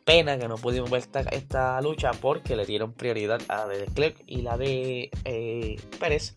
Pena 0.04 0.38
que 0.38 0.48
no 0.48 0.56
pudimos 0.56 0.90
ver 0.92 1.08
esta, 1.32 1.82
lucha 1.82 2.12
porque 2.12 2.56
le 2.56 2.66
dieron 2.66 2.94
prioridad 2.94 3.42
a 3.48 3.58
la 3.58 3.68
de 3.68 3.80
Leclerc 3.80 4.24
y 4.28 4.42
la 4.42 4.58
de 4.58 5.10
eh, 5.24 5.82
Pérez. 6.00 6.36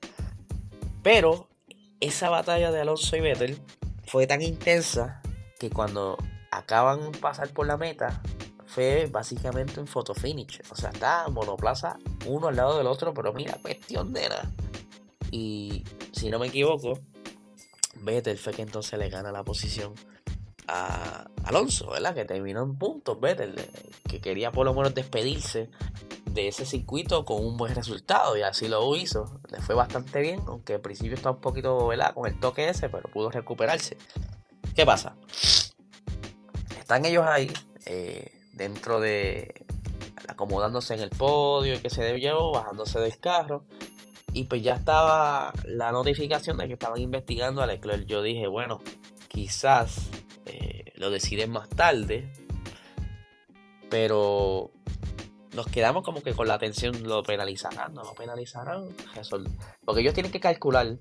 Pero 1.03 1.49
esa 2.01 2.31
batalla 2.31 2.71
de 2.71 2.81
Alonso 2.81 3.17
y 3.17 3.21
Vettel 3.21 3.59
fue 4.07 4.27
tan 4.27 4.41
intensa 4.41 5.21
que 5.59 5.69
cuando 5.69 6.17
acaban 6.51 7.13
de 7.13 7.19
pasar 7.19 7.51
por 7.51 7.67
la 7.67 7.77
meta 7.77 8.23
fue 8.67 9.09
básicamente 9.11 9.81
un 9.81 9.87
photo 9.87 10.15
finish. 10.15 10.61
O 10.71 10.77
sea, 10.77 10.91
está 10.91 11.29
monoplaza 11.29 11.99
uno 12.27 12.49
al 12.49 12.57
lado 12.57 12.79
del 12.79 12.87
otro, 12.87 13.13
pero 13.13 13.33
mira, 13.33 13.59
cuestión 13.61 14.13
de 14.13 14.29
nada. 14.29 14.51
Y 15.31 15.85
si 16.13 16.31
no 16.31 16.39
me 16.39 16.47
equivoco, 16.47 17.01
Vettel 18.03 18.39
fue 18.39 18.53
que 18.53 18.63
entonces 18.63 18.99
le 18.99 19.09
gana 19.09 19.33
la 19.33 19.45
posición 19.45 19.95
a 20.67 21.27
Alonso, 21.45 21.91
¿verdad? 21.91 22.15
Que 22.15 22.25
terminó 22.25 22.63
en 22.63 22.77
puntos, 22.77 23.19
Vettel, 23.21 23.55
que 24.09 24.21
quería 24.21 24.53
por 24.53 24.67
lo 24.67 24.75
menos 24.75 24.95
despedirse 24.95 25.71
de 26.27 26.49
ese 26.49 26.67
circuito 26.67 27.25
con 27.25 27.45
un 27.45 27.57
buen 27.57 27.75
resultado 27.75 28.37
y 28.37 28.43
así 28.43 28.69
lo 28.69 28.95
hizo. 28.95 29.41
Le 29.51 29.61
fue 29.61 29.75
bastante 29.75 30.21
bien, 30.21 30.43
aunque 30.47 30.75
al 30.75 30.81
principio 30.81 31.15
estaba 31.15 31.35
un 31.37 31.41
poquito 31.41 31.87
¿verdad? 31.89 32.15
con 32.15 32.27
el 32.27 32.39
toque 32.39 32.69
ese, 32.69 32.89
pero 32.89 33.09
pudo 33.11 33.31
recuperarse. 33.31 33.97
¿Qué 34.75 34.85
pasa? 34.85 35.17
Están 36.79 37.05
ellos 37.05 37.25
ahí, 37.27 37.51
eh, 37.87 38.31
dentro 38.53 39.01
de 39.01 39.67
acomodándose 40.29 40.95
en 40.95 41.01
el 41.01 41.11
podio 41.11 41.75
y 41.75 41.79
que 41.79 41.91
se 41.91 42.03
debió, 42.03 42.53
bajándose 42.53 43.01
del 43.01 43.19
carro. 43.19 43.65
Y 44.39 44.45
pues 44.45 44.63
ya 44.63 44.75
estaba 44.75 45.53
la 45.65 45.91
notificación 45.91 46.59
de 46.59 46.69
que 46.69 46.75
estaban 46.75 47.01
investigando 47.01 47.61
a 47.61 47.67
Leclerc. 47.67 48.07
Yo 48.07 48.23
dije, 48.23 48.47
bueno, 48.47 48.81
quizás 49.27 50.11
eh, 50.47 50.93
lo 50.95 51.11
deciden 51.11 51.51
más 51.51 51.69
tarde. 51.69 52.33
Pero 53.91 54.71
nos 55.57 55.67
quedamos 55.67 56.05
como 56.05 56.23
que 56.23 56.35
con 56.35 56.47
la 56.47 56.55
atención, 56.55 57.03
lo 57.03 57.25
penalizarán, 57.25 57.95
no 57.95 58.05
lo 58.05 58.15
penalizarán, 58.15 58.85
porque 59.85 60.03
ellos 60.03 60.15
tienen 60.15 60.31
que 60.31 60.39
calcular 60.39 60.99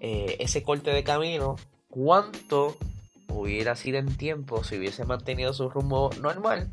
eh, 0.00 0.36
ese 0.38 0.62
corte 0.62 0.90
de 0.90 1.02
camino, 1.02 1.56
cuánto 1.88 2.76
hubiera 3.28 3.76
sido 3.76 3.96
en 3.96 4.14
tiempo 4.14 4.62
si 4.62 4.76
hubiese 4.76 5.06
mantenido 5.06 5.54
su 5.54 5.70
rumbo 5.70 6.10
normal 6.20 6.70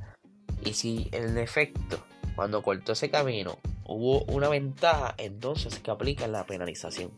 y 0.66 0.74
si 0.74 1.08
en 1.14 1.38
efecto 1.38 2.04
cuando 2.36 2.62
cortó 2.64 2.92
ese 2.92 3.10
camino 3.10 3.58
hubo 3.86 4.24
una 4.26 4.50
ventaja, 4.50 5.16
entonces 5.18 5.80
que 5.80 5.92
aplican 5.92 6.32
la 6.32 6.46
penalización. 6.46 7.12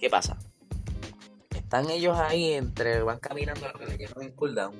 ¿Qué 0.00 0.10
pasa? 0.10 0.38
Están 1.54 1.90
ellos 1.90 2.16
ahí 2.18 2.52
entre, 2.52 3.02
van 3.02 3.18
caminando 3.18 3.68
lo 3.68 3.78
que 3.78 3.86
le 3.86 3.98
llaman 3.98 4.30
cooldown. 4.32 4.74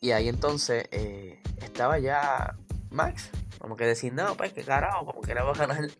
Y 0.00 0.12
ahí 0.12 0.28
entonces 0.28 0.88
eh, 0.90 1.40
estaba 1.60 1.98
ya 1.98 2.56
Max, 2.90 3.30
como 3.58 3.76
que 3.76 3.84
decir, 3.84 4.12
no, 4.12 4.36
pues 4.36 4.52
que 4.52 4.62
carajo, 4.62 5.06
como 5.06 5.20
que 5.20 5.32
era 5.32 5.42
a 5.42 5.52
ganar. 5.52 5.90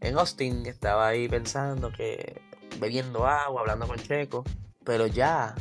En 0.00 0.18
Austin 0.18 0.66
estaba 0.66 1.08
ahí 1.08 1.28
pensando 1.28 1.90
que 1.92 2.40
bebiendo 2.78 3.26
agua, 3.26 3.62
hablando 3.62 3.86
con 3.86 3.98
Checo, 3.98 4.44
pero 4.84 5.06
ya, 5.06 5.54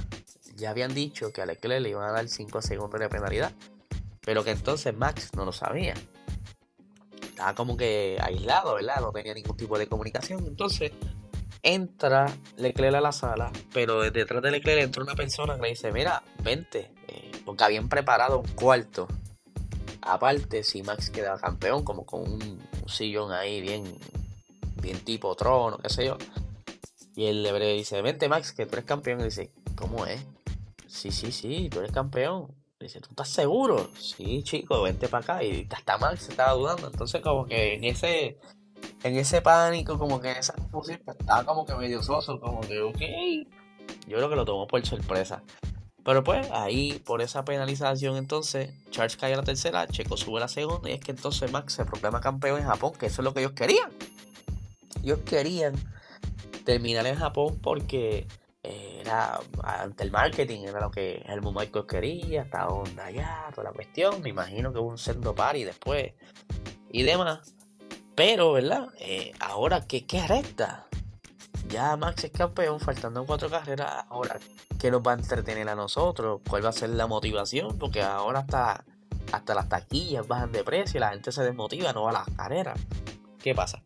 ya 0.55 0.69
habían 0.71 0.93
dicho 0.93 1.31
que 1.31 1.41
a 1.41 1.45
Leclerc 1.45 1.81
le 1.81 1.89
iban 1.89 2.09
a 2.09 2.11
dar 2.11 2.27
5 2.27 2.61
segundos 2.61 2.99
de 2.99 3.09
penalidad, 3.09 3.51
pero 4.21 4.43
que 4.43 4.51
entonces 4.51 4.95
Max 4.95 5.31
no 5.35 5.45
lo 5.45 5.51
sabía. 5.51 5.93
Estaba 7.35 7.53
como 7.53 7.75
que 7.75 8.17
aislado, 8.21 8.75
¿verdad? 8.75 9.01
No 9.01 9.11
tenía 9.11 9.33
ningún 9.33 9.57
tipo 9.57 9.77
de 9.77 9.87
comunicación. 9.87 10.45
Entonces 10.47 10.93
entra 11.61 12.33
Leclerc 12.55 12.95
a 12.95 13.01
la 13.01 13.11
sala, 13.11 13.51
pero 13.73 14.09
detrás 14.09 14.41
de 14.41 14.51
Leclerc 14.51 14.83
entra 14.83 15.03
una 15.03 15.15
persona 15.15 15.55
que 15.55 15.61
le 15.63 15.69
dice, 15.69 15.91
mira, 15.91 16.23
vente, 16.43 16.91
eh, 17.07 17.31
porque 17.43 17.63
habían 17.63 17.89
preparado 17.89 18.39
un 18.39 18.47
cuarto 18.49 19.07
Aparte, 20.05 20.63
si 20.63 20.83
Max 20.83 21.09
queda 21.09 21.39
campeón, 21.39 21.83
como 21.83 22.05
con 22.05 22.21
un, 22.21 22.61
sillón 22.87 23.31
ahí 23.31 23.59
bien, 23.59 23.83
bien 24.79 24.99
tipo 24.99 25.35
trono, 25.35 25.79
qué 25.79 25.89
sé 25.89 26.05
yo. 26.05 26.17
Y 27.15 27.25
el 27.25 27.41
le 27.41 27.73
dice, 27.73 28.03
vente 28.03 28.29
Max, 28.29 28.53
que 28.53 28.67
tú 28.67 28.75
eres 28.75 28.85
campeón. 28.85 29.21
Y 29.21 29.23
dice, 29.23 29.49
¿cómo 29.75 30.05
es? 30.05 30.23
Sí, 30.85 31.09
sí, 31.09 31.31
sí, 31.31 31.69
tú 31.71 31.79
eres 31.79 31.91
campeón. 31.91 32.53
Dice, 32.85 33.01
¿tú 33.01 33.09
estás 33.11 33.29
seguro? 33.29 33.89
Sí, 33.99 34.43
chico, 34.43 34.81
vente 34.81 35.07
para 35.07 35.23
acá. 35.23 35.43
Y 35.43 35.67
hasta 35.71 35.97
Max 35.97 36.23
se 36.23 36.31
estaba 36.31 36.53
dudando. 36.53 36.87
Entonces, 36.87 37.21
como 37.21 37.45
que 37.45 37.75
en 37.75 37.83
ese, 37.83 38.37
en 39.03 39.17
ese 39.17 39.41
pánico, 39.41 39.97
como 39.97 40.19
que 40.19 40.31
en 40.31 40.37
esa 40.37 40.53
confusión, 40.53 41.01
pues, 41.03 41.17
estaba 41.19 41.43
como 41.45 41.65
que 41.65 41.75
medio 41.75 42.01
soso, 42.01 42.39
como 42.39 42.61
que, 42.61 42.81
ok. 42.81 42.99
Yo 44.07 44.17
creo 44.17 44.29
que 44.29 44.35
lo 44.35 44.45
tomó 44.45 44.67
por 44.67 44.85
sorpresa. 44.85 45.43
Pero 46.05 46.23
pues 46.23 46.47
ahí 46.51 47.01
por 47.03 47.23
esa 47.23 47.43
penalización 47.43 48.15
entonces 48.17 48.69
Charles 48.91 49.17
cae 49.17 49.33
a 49.33 49.37
la 49.37 49.43
tercera, 49.43 49.87
Checo 49.87 50.17
sube 50.17 50.37
a 50.37 50.41
la 50.41 50.47
segunda 50.47 50.87
y 50.87 50.93
es 50.93 50.99
que 50.99 51.09
entonces 51.09 51.51
Max 51.51 51.73
se 51.73 51.83
proclama 51.83 52.21
campeón 52.21 52.59
en 52.59 52.67
Japón, 52.67 52.93
que 52.93 53.07
eso 53.07 53.21
es 53.21 53.23
lo 53.23 53.33
que 53.33 53.39
ellos 53.39 53.53
querían. 53.53 53.91
Ellos 55.03 55.19
querían 55.25 55.73
terminar 56.63 57.07
en 57.07 57.15
Japón 57.15 57.59
porque 57.59 58.27
era 59.05 59.39
ante 59.63 60.03
el 60.03 60.11
marketing, 60.11 60.61
era 60.61 60.79
lo 60.79 60.91
que 60.91 61.23
el 61.27 61.41
Michael 61.41 61.85
quería, 61.87 62.41
esta 62.41 62.67
onda 62.67 63.09
ya, 63.11 63.49
toda 63.51 63.65
la 63.65 63.71
cuestión. 63.71 64.21
Me 64.21 64.29
imagino 64.29 64.73
que 64.73 64.79
hubo 64.79 64.89
un 64.89 64.97
sendo 64.97 65.35
party 65.35 65.63
después 65.63 66.13
y 66.89 67.03
demás. 67.03 67.53
Pero, 68.15 68.53
¿verdad? 68.53 68.89
Eh, 68.99 69.33
ahora, 69.39 69.85
¿qué, 69.87 70.05
¿qué 70.05 70.25
resta? 70.25 70.87
Ya 71.67 71.95
Max 71.97 72.23
es 72.23 72.31
campeón, 72.31 72.79
faltando 72.79 73.25
cuatro 73.25 73.49
carreras. 73.49 74.05
Ahora, 74.09 74.39
¿qué 74.79 74.89
nos 74.89 75.01
va 75.01 75.11
a 75.11 75.15
entretener 75.15 75.67
a 75.69 75.75
nosotros? 75.75 76.41
¿Cuál 76.47 76.65
va 76.65 76.69
a 76.69 76.73
ser 76.73 76.89
la 76.89 77.07
motivación? 77.07 77.77
Porque 77.77 78.01
ahora 78.01 78.39
hasta, 78.39 78.85
hasta 79.31 79.55
las 79.55 79.67
taquillas 79.69 80.27
bajan 80.27 80.51
de 80.51 80.63
precio 80.63 80.97
y 80.97 81.01
la 81.01 81.09
gente 81.09 81.31
se 81.31 81.43
desmotiva, 81.43 81.91
no 81.93 82.03
va 82.03 82.11
a 82.11 82.13
las 82.13 82.29
carreras. 82.35 82.79
¿Qué 83.41 83.53
pasa? 83.53 83.81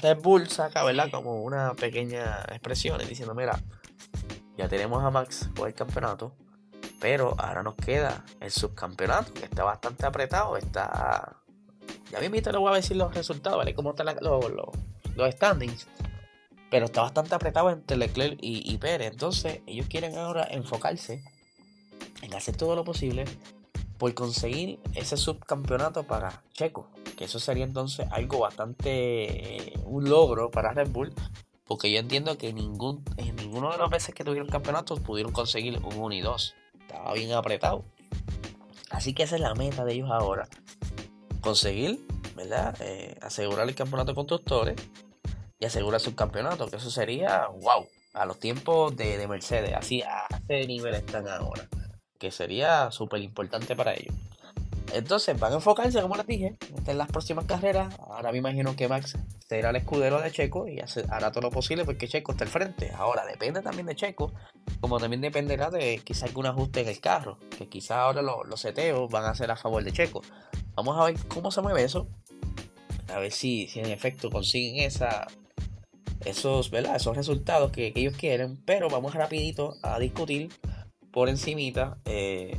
Red 0.00 0.18
Bull 0.20 0.48
saca, 0.48 0.84
¿verdad? 0.84 1.10
Como 1.10 1.42
una 1.42 1.74
pequeña 1.74 2.40
expresión 2.50 2.98
diciendo, 2.98 3.34
mira, 3.34 3.58
ya 4.56 4.68
tenemos 4.68 5.04
a 5.04 5.10
Max 5.10 5.50
por 5.54 5.68
el 5.68 5.74
campeonato, 5.74 6.32
pero 7.00 7.34
ahora 7.38 7.62
nos 7.62 7.74
queda 7.74 8.24
el 8.40 8.50
subcampeonato, 8.50 9.34
que 9.34 9.44
está 9.44 9.64
bastante 9.64 10.06
apretado, 10.06 10.56
está... 10.56 11.36
Ya 12.10 12.20
me 12.20 12.26
invito, 12.26 12.50
le 12.50 12.58
voy 12.58 12.72
a 12.72 12.76
decir 12.76 12.96
los 12.96 13.14
resultados, 13.14 13.58
¿vale? 13.58 13.74
Cómo 13.74 13.90
están 13.90 14.06
los, 14.20 14.44
los, 15.16 15.34
standings. 15.34 15.86
Pero 16.70 16.86
está 16.86 17.02
bastante 17.02 17.34
apretado 17.34 17.70
entre 17.70 17.96
Leclerc 17.96 18.38
y, 18.40 18.76
Pérez. 18.78 19.12
Entonces, 19.12 19.60
ellos 19.66 19.86
quieren 19.88 20.16
ahora 20.16 20.46
enfocarse 20.50 21.22
en 22.22 22.34
hacer 22.34 22.56
todo 22.56 22.74
lo 22.74 22.84
posible 22.84 23.24
por 23.98 24.14
conseguir 24.14 24.80
ese 24.94 25.16
subcampeonato 25.16 26.04
para 26.04 26.42
Checo. 26.52 26.88
Que 27.16 27.24
eso 27.24 27.38
sería 27.38 27.64
entonces 27.64 28.06
algo 28.10 28.40
bastante. 28.40 29.66
Eh, 29.66 29.72
un 29.84 30.08
logro 30.08 30.50
para 30.50 30.72
Red 30.72 30.88
Bull. 30.88 31.12
Porque 31.66 31.90
yo 31.90 31.98
entiendo 31.98 32.38
que 32.38 32.52
ningún, 32.52 33.04
en 33.16 33.34
ninguno 33.36 33.72
de 33.72 33.78
los 33.78 33.90
veces 33.90 34.14
que 34.14 34.24
tuvieron 34.24 34.48
campeonatos 34.48 35.00
pudieron 35.00 35.32
conseguir 35.32 35.78
un 35.78 35.96
1 35.96 36.14
y 36.14 36.20
2. 36.20 36.54
Estaba 36.80 37.12
bien 37.14 37.32
apretado. 37.32 37.84
Así 38.90 39.14
que 39.14 39.24
esa 39.24 39.34
es 39.34 39.42
la 39.42 39.54
meta 39.54 39.84
de 39.84 39.94
ellos 39.94 40.10
ahora. 40.10 40.48
Conseguir, 41.40 42.06
¿verdad? 42.36 42.76
Eh, 42.80 43.18
asegurar 43.20 43.68
el 43.68 43.74
campeonato 43.74 44.12
de 44.12 44.14
constructores 44.14 44.76
y 45.58 45.64
asegura 45.64 45.98
su 45.98 46.14
campeonato, 46.14 46.68
que 46.68 46.76
eso 46.76 46.90
sería, 46.90 47.48
wow, 47.48 47.86
a 48.14 48.26
los 48.26 48.38
tiempos 48.38 48.96
de, 48.96 49.26
Mercedes, 49.26 49.72
así 49.74 50.02
a 50.02 50.26
ese 50.48 50.66
nivel 50.66 50.94
están 50.94 51.28
ahora, 51.28 51.68
que 52.18 52.30
sería 52.30 52.90
súper 52.90 53.22
importante 53.22 53.74
para 53.74 53.94
ellos. 53.94 54.14
Entonces 54.92 55.38
van 55.38 55.52
a 55.52 55.56
enfocarse, 55.56 56.00
como 56.00 56.16
les 56.16 56.26
dije, 56.26 56.56
en 56.86 56.98
las 56.98 57.08
próximas 57.08 57.44
carreras. 57.44 57.94
Ahora 58.00 58.32
me 58.32 58.38
imagino 58.38 58.76
que 58.76 58.88
Max 58.88 59.16
será 59.48 59.70
el 59.70 59.76
escudero 59.76 60.20
de 60.20 60.30
Checo 60.30 60.68
y 60.68 60.80
hará 61.10 61.32
todo 61.32 61.42
lo 61.42 61.50
posible 61.50 61.84
porque 61.84 62.08
Checo 62.08 62.32
está 62.32 62.44
al 62.44 62.50
frente. 62.50 62.90
Ahora 62.96 63.24
depende 63.26 63.62
también 63.62 63.86
de 63.86 63.94
Checo, 63.94 64.32
como 64.80 64.98
también 64.98 65.20
dependerá 65.20 65.70
de 65.70 66.00
quizá 66.04 66.26
algún 66.26 66.46
ajuste 66.46 66.80
en 66.80 66.88
el 66.88 67.00
carro, 67.00 67.38
que 67.56 67.68
quizá 67.68 68.02
ahora 68.02 68.22
los, 68.22 68.60
seteos 68.60 69.10
van 69.10 69.24
a 69.24 69.34
ser 69.34 69.50
a 69.50 69.56
favor 69.56 69.82
de 69.82 69.92
Checo. 69.92 70.22
Vamos 70.74 70.98
a 70.98 71.04
ver 71.04 71.16
cómo 71.28 71.50
se 71.50 71.62
mueve 71.62 71.84
eso, 71.84 72.08
a 73.12 73.18
ver 73.18 73.32
si, 73.32 73.66
si 73.68 73.80
en 73.80 73.86
efecto 73.86 74.30
consiguen 74.30 74.90
esos, 76.24 76.70
¿verdad? 76.70 76.96
esos 76.96 77.16
resultados 77.16 77.70
que, 77.72 77.92
ellos 77.94 78.14
quieren, 78.16 78.62
pero 78.64 78.88
vamos 78.88 79.14
rapidito 79.14 79.76
a 79.82 79.98
discutir 79.98 80.50
por 81.10 81.28
encimita 81.28 81.98
eh, 82.04 82.58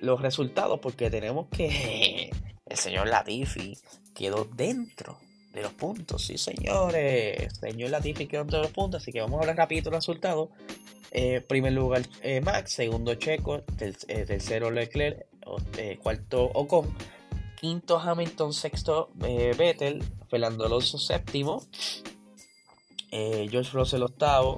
los 0.00 0.20
resultados 0.20 0.80
porque 0.80 1.10
tenemos 1.10 1.48
que 1.48 2.30
el 2.66 2.76
señor 2.76 3.08
Latifi 3.08 3.76
quedó 4.14 4.44
dentro 4.44 5.18
de 5.52 5.62
los 5.62 5.72
puntos, 5.72 6.24
sí 6.26 6.38
señores, 6.38 7.58
señor 7.58 7.90
Latifi 7.90 8.26
quedó 8.26 8.42
dentro 8.42 8.58
de 8.58 8.64
los 8.64 8.72
puntos, 8.72 9.02
así 9.02 9.12
que 9.12 9.20
vamos 9.20 9.38
a 9.38 9.40
hablar 9.42 9.56
rapidito 9.56 9.90
los 9.90 10.04
resultados. 10.04 10.50
Eh, 11.10 11.40
primer 11.40 11.72
lugar 11.72 12.02
eh, 12.22 12.42
Max, 12.42 12.72
segundo 12.72 13.14
Checo, 13.14 13.62
tercero 13.62 14.70
Leclerc, 14.70 15.26
cuarto 16.02 16.44
Ocon, 16.52 16.94
quinto 17.58 17.98
Hamilton, 17.98 18.52
sexto 18.52 19.10
Vettel, 19.16 20.02
Fernando 20.28 20.66
Alonso 20.66 20.98
séptimo, 20.98 21.62
eh, 23.10 23.48
George 23.50 23.70
Russell 23.72 24.02
octavo, 24.02 24.56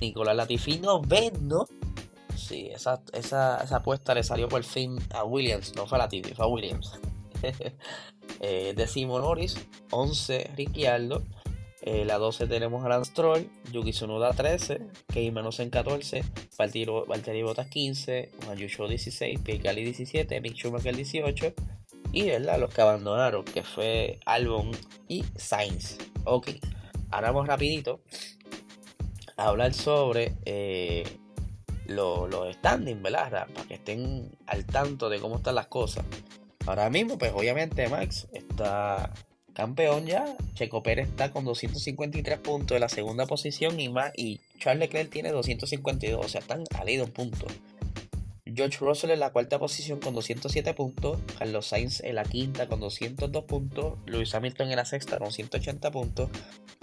Nicolás 0.00 0.36
Latifi 0.36 0.78
noveno. 0.78 1.68
Sí, 2.36 2.68
esa, 2.72 3.02
esa, 3.12 3.56
apuesta 3.76 4.14
le 4.14 4.22
salió 4.22 4.48
por 4.48 4.62
fin 4.64 4.98
a 5.14 5.24
Williams, 5.24 5.74
no 5.76 5.86
fue 5.86 5.98
a 5.98 6.02
Latifi, 6.02 6.34
fue 6.34 6.44
a 6.44 6.48
Williams. 6.48 6.98
eh, 8.40 8.74
décimo 8.76 9.18
Norris, 9.18 9.56
11 9.90 10.50
Ricciardo, 10.56 11.22
eh, 11.86 12.04
la 12.06 12.16
12 12.16 12.46
tenemos 12.46 12.82
a 12.84 12.88
Lance 12.88 13.10
Stroll, 13.10 13.50
Yuki 13.70 13.90
Tsunoda 13.90 14.32
13, 14.32 14.80
Kei 15.12 15.26
en 15.26 15.70
14, 15.70 16.24
Valtteri 16.56 17.42
Bottas 17.42 17.68
15, 17.68 18.30
Juan 18.46 18.56
16, 18.56 19.40
Pierre 19.40 19.74
17, 19.74 20.40
Mick 20.40 20.54
Schumacher 20.56 20.96
18 20.96 21.52
y 22.12 22.26
¿verdad? 22.30 22.58
los 22.58 22.72
que 22.72 22.80
abandonaron, 22.80 23.44
que 23.44 23.62
fue 23.62 24.18
Albon 24.24 24.70
y 25.08 25.24
Sainz. 25.36 25.98
Ok, 26.24 26.52
ahora 27.10 27.32
vamos 27.32 27.48
rapidito 27.48 28.00
a 29.36 29.48
hablar 29.48 29.74
sobre 29.74 30.36
eh, 30.46 31.04
los 31.86 32.54
standings, 32.56 33.02
¿verdad? 33.02 33.46
Para 33.52 33.68
que 33.68 33.74
estén 33.74 34.30
al 34.46 34.64
tanto 34.64 35.08
de 35.08 35.20
cómo 35.20 35.36
están 35.36 35.54
las 35.54 35.66
cosas. 35.66 36.04
Ahora 36.66 36.88
mismo, 36.90 37.18
pues 37.18 37.32
obviamente 37.34 37.88
Max 37.88 38.26
está 38.32 39.12
campeón 39.54 40.06
ya. 40.06 40.36
Checo 40.54 40.82
Pérez 40.82 41.08
está 41.08 41.30
con 41.30 41.44
253 41.44 42.38
puntos 42.38 42.74
en 42.74 42.80
la 42.80 42.88
segunda 42.88 43.26
posición 43.26 43.78
y, 43.80 43.88
más, 43.88 44.12
y 44.16 44.40
Charles 44.58 44.80
Leclerc 44.80 45.10
tiene 45.10 45.30
252, 45.30 46.24
o 46.24 46.28
sea, 46.28 46.40
están 46.40 46.64
a 46.74 47.06
punto. 47.06 47.46
George 48.46 48.78
Russell 48.78 49.10
en 49.10 49.20
la 49.20 49.32
cuarta 49.32 49.58
posición 49.58 50.00
con 50.00 50.14
207 50.14 50.74
puntos, 50.74 51.18
Carlos 51.38 51.66
Sainz 51.66 52.00
en 52.04 52.14
la 52.14 52.24
quinta 52.24 52.68
con 52.68 52.78
202 52.78 53.44
puntos, 53.44 53.98
Lewis 54.06 54.34
Hamilton 54.34 54.70
en 54.70 54.76
la 54.76 54.84
sexta 54.84 55.18
con 55.18 55.32
180 55.32 55.90
puntos, 55.90 56.30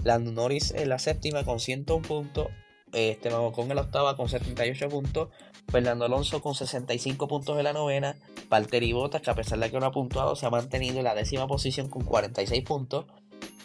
Lando 0.03 0.31
Norris 0.31 0.71
en 0.71 0.89
la 0.89 0.99
séptima 0.99 1.45
con 1.45 1.59
101 1.59 2.05
puntos, 2.05 2.47
Esteban 2.93 3.41
Ocon 3.41 3.69
en 3.69 3.75
la 3.75 3.84
octava 3.84 4.15
con 4.15 4.30
78 4.30 4.89
puntos, 4.89 5.30
Fernando 5.69 6.06
Alonso 6.06 6.41
con 6.41 6.56
65 6.56 7.27
puntos 7.27 7.58
en 7.58 7.63
la 7.63 7.73
novena. 7.73 8.15
Valtteri 8.49 8.91
Bottas, 8.93 9.21
que 9.21 9.30
a 9.30 9.36
pesar 9.36 9.60
de 9.60 9.71
que 9.71 9.80
no 9.80 9.86
ha 9.86 9.91
puntuado, 9.91 10.36
se 10.36 10.45
ha 10.45 10.49
mantenido 10.49 10.97
en 10.97 11.06
la 11.06 11.15
décima 11.15 11.47
posición 11.47 11.89
con 11.89 12.04
46 12.04 12.63
puntos. 12.63 13.06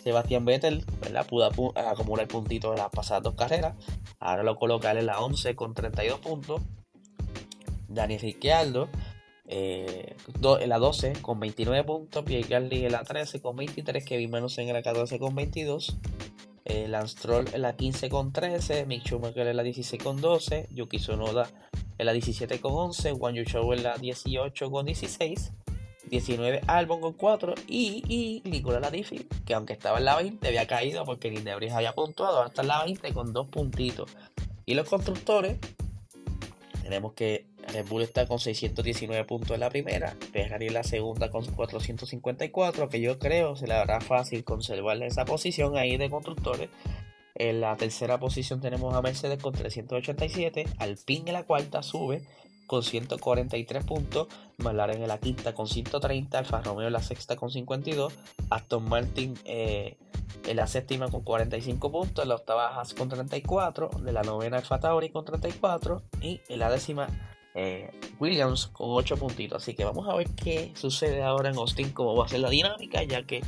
Sebastián 0.04 0.44
Vettel, 0.44 0.84
¿verdad? 1.00 1.26
Pudo 1.26 1.46
acumular 1.74 2.28
puntitos 2.28 2.70
en 2.70 2.78
las 2.78 2.90
pasadas 2.90 3.24
dos 3.24 3.34
carreras. 3.34 3.74
Ahora 4.20 4.44
lo 4.44 4.56
coloca 4.56 4.92
en 4.92 5.04
la 5.04 5.20
11 5.20 5.56
con 5.56 5.74
32 5.74 6.20
puntos. 6.20 6.60
Dani 7.88 8.16
Ricciardo 8.16 8.88
eh, 9.48 10.14
en 10.60 10.68
la 10.68 10.78
12 10.78 11.14
con 11.22 11.40
29 11.40 11.82
puntos. 11.84 12.24
Pierre 12.24 12.48
Gasly 12.48 12.84
en 12.84 12.92
la 12.92 13.02
13 13.02 13.40
con 13.40 13.56
23. 13.56 14.04
Kevin 14.04 14.30
Magnussen 14.30 14.68
en 14.68 14.74
la 14.74 14.82
14 14.82 15.18
con 15.18 15.34
22. 15.34 15.96
Eh, 16.68 16.88
Lance 16.88 17.16
Troll 17.20 17.46
en 17.52 17.62
la 17.62 17.76
15 17.76 18.08
con 18.10 18.32
13. 18.32 18.86
Mick 18.86 19.06
Schumacher 19.06 19.46
en 19.46 19.56
la 19.56 19.62
16 19.62 20.02
con 20.02 20.20
12. 20.20 20.68
Yuki 20.72 20.98
Tsunoda 20.98 21.48
en 21.96 22.06
la 22.06 22.12
17 22.12 22.60
con 22.60 22.72
11. 22.72 23.12
Juan 23.12 23.34
Yu 23.36 23.72
en 23.72 23.82
la 23.84 23.96
18 23.96 24.70
con 24.70 24.84
16. 24.84 25.52
19 26.10 26.60
Albon 26.66 27.00
con 27.00 27.12
4 27.14 27.54
y, 27.66 28.02
y 28.44 28.48
Nicolás 28.48 28.80
Latifi, 28.80 29.26
que 29.44 29.54
aunque 29.54 29.72
estaba 29.72 29.98
en 29.98 30.04
la 30.04 30.16
20 30.16 30.46
había 30.46 30.66
caído 30.66 31.04
porque 31.04 31.30
Lindebris 31.30 31.72
había 31.72 31.94
puntuado, 31.94 32.36
ahora 32.36 32.48
está 32.48 32.62
en 32.62 32.68
la 32.68 32.84
20 32.84 33.12
con 33.12 33.32
2 33.32 33.48
puntitos. 33.48 34.16
Y 34.66 34.74
los 34.74 34.88
constructores, 34.88 35.58
tenemos 36.86 37.14
que 37.14 37.46
Red 37.72 37.88
Bull 37.88 38.02
está 38.02 38.26
con 38.26 38.38
619 38.38 39.24
puntos 39.24 39.50
en 39.50 39.60
la 39.60 39.70
primera, 39.70 40.16
Ferrari 40.32 40.68
en 40.68 40.74
la 40.74 40.84
segunda 40.84 41.30
con 41.30 41.44
454, 41.44 42.88
que 42.88 43.00
yo 43.00 43.18
creo 43.18 43.56
se 43.56 43.66
le 43.66 43.74
hará 43.74 44.00
fácil 44.00 44.44
conservar 44.44 45.02
esa 45.02 45.24
posición 45.24 45.76
ahí 45.76 45.96
de 45.96 46.08
constructores. 46.08 46.70
En 47.34 47.60
la 47.60 47.76
tercera 47.76 48.18
posición 48.18 48.60
tenemos 48.60 48.94
a 48.94 49.02
Mercedes 49.02 49.42
con 49.42 49.52
387, 49.52 50.64
Alpine 50.78 51.30
en 51.30 51.32
la 51.32 51.42
cuarta 51.42 51.82
sube 51.82 52.22
con 52.68 52.84
143 52.84 53.84
puntos, 53.84 54.28
McLaren 54.58 55.02
en 55.02 55.08
la 55.08 55.18
quinta 55.18 55.54
con 55.54 55.66
130, 55.66 56.38
Alfa 56.38 56.62
Romeo 56.62 56.86
en 56.86 56.92
la 56.92 57.02
sexta 57.02 57.36
con 57.36 57.50
52, 57.50 58.12
Aston 58.50 58.88
Martin 58.88 59.34
eh, 59.44 59.96
en 60.46 60.56
la 60.56 60.66
séptima 60.66 61.08
con 61.08 61.22
45 61.22 61.92
puntos, 61.92 62.22
en 62.22 62.28
la 62.28 62.36
octava 62.36 62.82
con 62.96 63.08
34, 63.08 63.90
de 64.02 64.12
la 64.12 64.22
novena 64.22 64.58
Alfa 64.58 64.80
Tauri 64.80 65.10
con 65.10 65.24
34 65.24 66.02
y 66.20 66.40
en 66.48 66.58
la 66.58 66.70
décima 66.70 67.08
eh, 67.54 67.90
Williams 68.18 68.66
con 68.66 68.88
8 68.90 69.16
puntitos. 69.16 69.62
Así 69.62 69.74
que 69.74 69.84
vamos 69.84 70.08
a 70.08 70.14
ver 70.14 70.28
qué 70.30 70.72
sucede 70.74 71.22
ahora 71.22 71.50
en 71.50 71.56
Austin, 71.56 71.90
cómo 71.90 72.16
va 72.16 72.26
a 72.26 72.28
ser 72.28 72.40
la 72.40 72.50
dinámica, 72.50 73.02
ya 73.02 73.24
que 73.24 73.42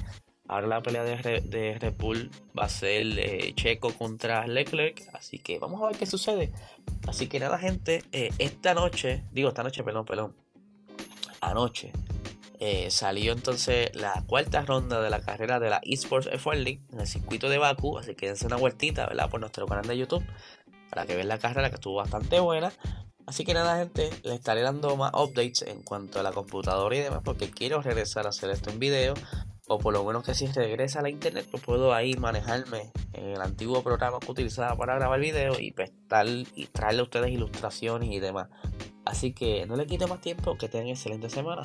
Ahora 0.48 0.66
la 0.66 0.82
pelea 0.82 1.04
de, 1.04 1.42
de 1.42 1.78
Red 1.78 1.94
Bull 1.98 2.30
va 2.58 2.64
a 2.64 2.68
ser 2.70 3.06
eh, 3.18 3.52
Checo 3.54 3.92
contra 3.92 4.46
Leclerc. 4.46 5.02
Así 5.12 5.38
que 5.38 5.58
vamos 5.58 5.82
a 5.82 5.88
ver 5.88 5.96
qué 5.96 6.06
sucede. 6.06 6.52
Así 7.06 7.26
que 7.28 7.38
nada, 7.38 7.58
gente. 7.58 8.02
Eh, 8.12 8.30
esta 8.38 8.72
noche, 8.72 9.24
digo 9.30 9.50
esta 9.50 9.62
noche, 9.62 9.84
perdón, 9.84 10.06
perdón. 10.06 10.34
Anoche 11.40 11.92
eh, 12.60 12.90
salió 12.90 13.32
entonces 13.32 13.94
la 13.94 14.24
cuarta 14.26 14.62
ronda 14.62 15.00
de 15.00 15.10
la 15.10 15.20
carrera 15.20 15.60
de 15.60 15.70
la 15.70 15.80
Esports 15.84 16.28
F1 16.28 16.56
League 16.56 16.80
en 16.92 17.00
el 17.00 17.06
circuito 17.06 17.48
de 17.48 17.58
Baku. 17.58 17.98
Así 17.98 18.14
que 18.14 18.26
dense 18.26 18.46
una 18.46 18.56
vueltita, 18.56 19.06
¿verdad? 19.06 19.30
Por 19.30 19.40
nuestro 19.40 19.66
canal 19.66 19.86
de 19.86 19.98
YouTube. 19.98 20.24
Para 20.90 21.06
que 21.06 21.14
vean 21.14 21.28
la 21.28 21.38
carrera 21.38 21.68
que 21.68 21.76
estuvo 21.76 21.96
bastante 21.96 22.40
buena. 22.40 22.72
Así 23.26 23.44
que 23.44 23.52
nada, 23.52 23.76
gente, 23.78 24.10
les 24.22 24.34
estaré 24.34 24.62
dando 24.62 24.96
más 24.96 25.12
updates 25.12 25.62
en 25.62 25.82
cuanto 25.82 26.18
a 26.18 26.22
la 26.22 26.32
computadora 26.32 26.96
y 26.96 27.00
demás, 27.00 27.20
porque 27.22 27.50
quiero 27.50 27.82
regresar 27.82 28.24
a 28.24 28.30
hacer 28.30 28.48
esto 28.48 28.70
en 28.70 28.78
video 28.78 29.14
o 29.68 29.78
por 29.78 29.92
lo 29.92 30.02
menos 30.02 30.24
que 30.24 30.34
si 30.34 30.46
regresa 30.46 31.00
a 31.00 31.02
la 31.02 31.10
internet, 31.10 31.46
pues 31.50 31.62
puedo 31.62 31.92
ahí 31.92 32.14
manejarme 32.14 32.90
en 33.12 33.28
el 33.28 33.40
antiguo 33.40 33.82
programa 33.82 34.18
que 34.18 34.30
utilizaba 34.30 34.74
para 34.76 34.94
grabar 34.94 35.20
videos 35.20 35.60
y, 35.60 35.72
pues, 35.72 35.92
y 36.54 36.66
traerle 36.66 37.00
a 37.00 37.04
ustedes 37.04 37.30
ilustraciones 37.30 38.10
y 38.10 38.18
demás. 38.18 38.48
Así 39.08 39.32
que 39.32 39.64
no 39.64 39.74
le 39.74 39.86
quite 39.86 40.06
más 40.06 40.20
tiempo, 40.20 40.58
que 40.58 40.68
tengan 40.68 40.88
excelente 40.88 41.30
semana. 41.30 41.62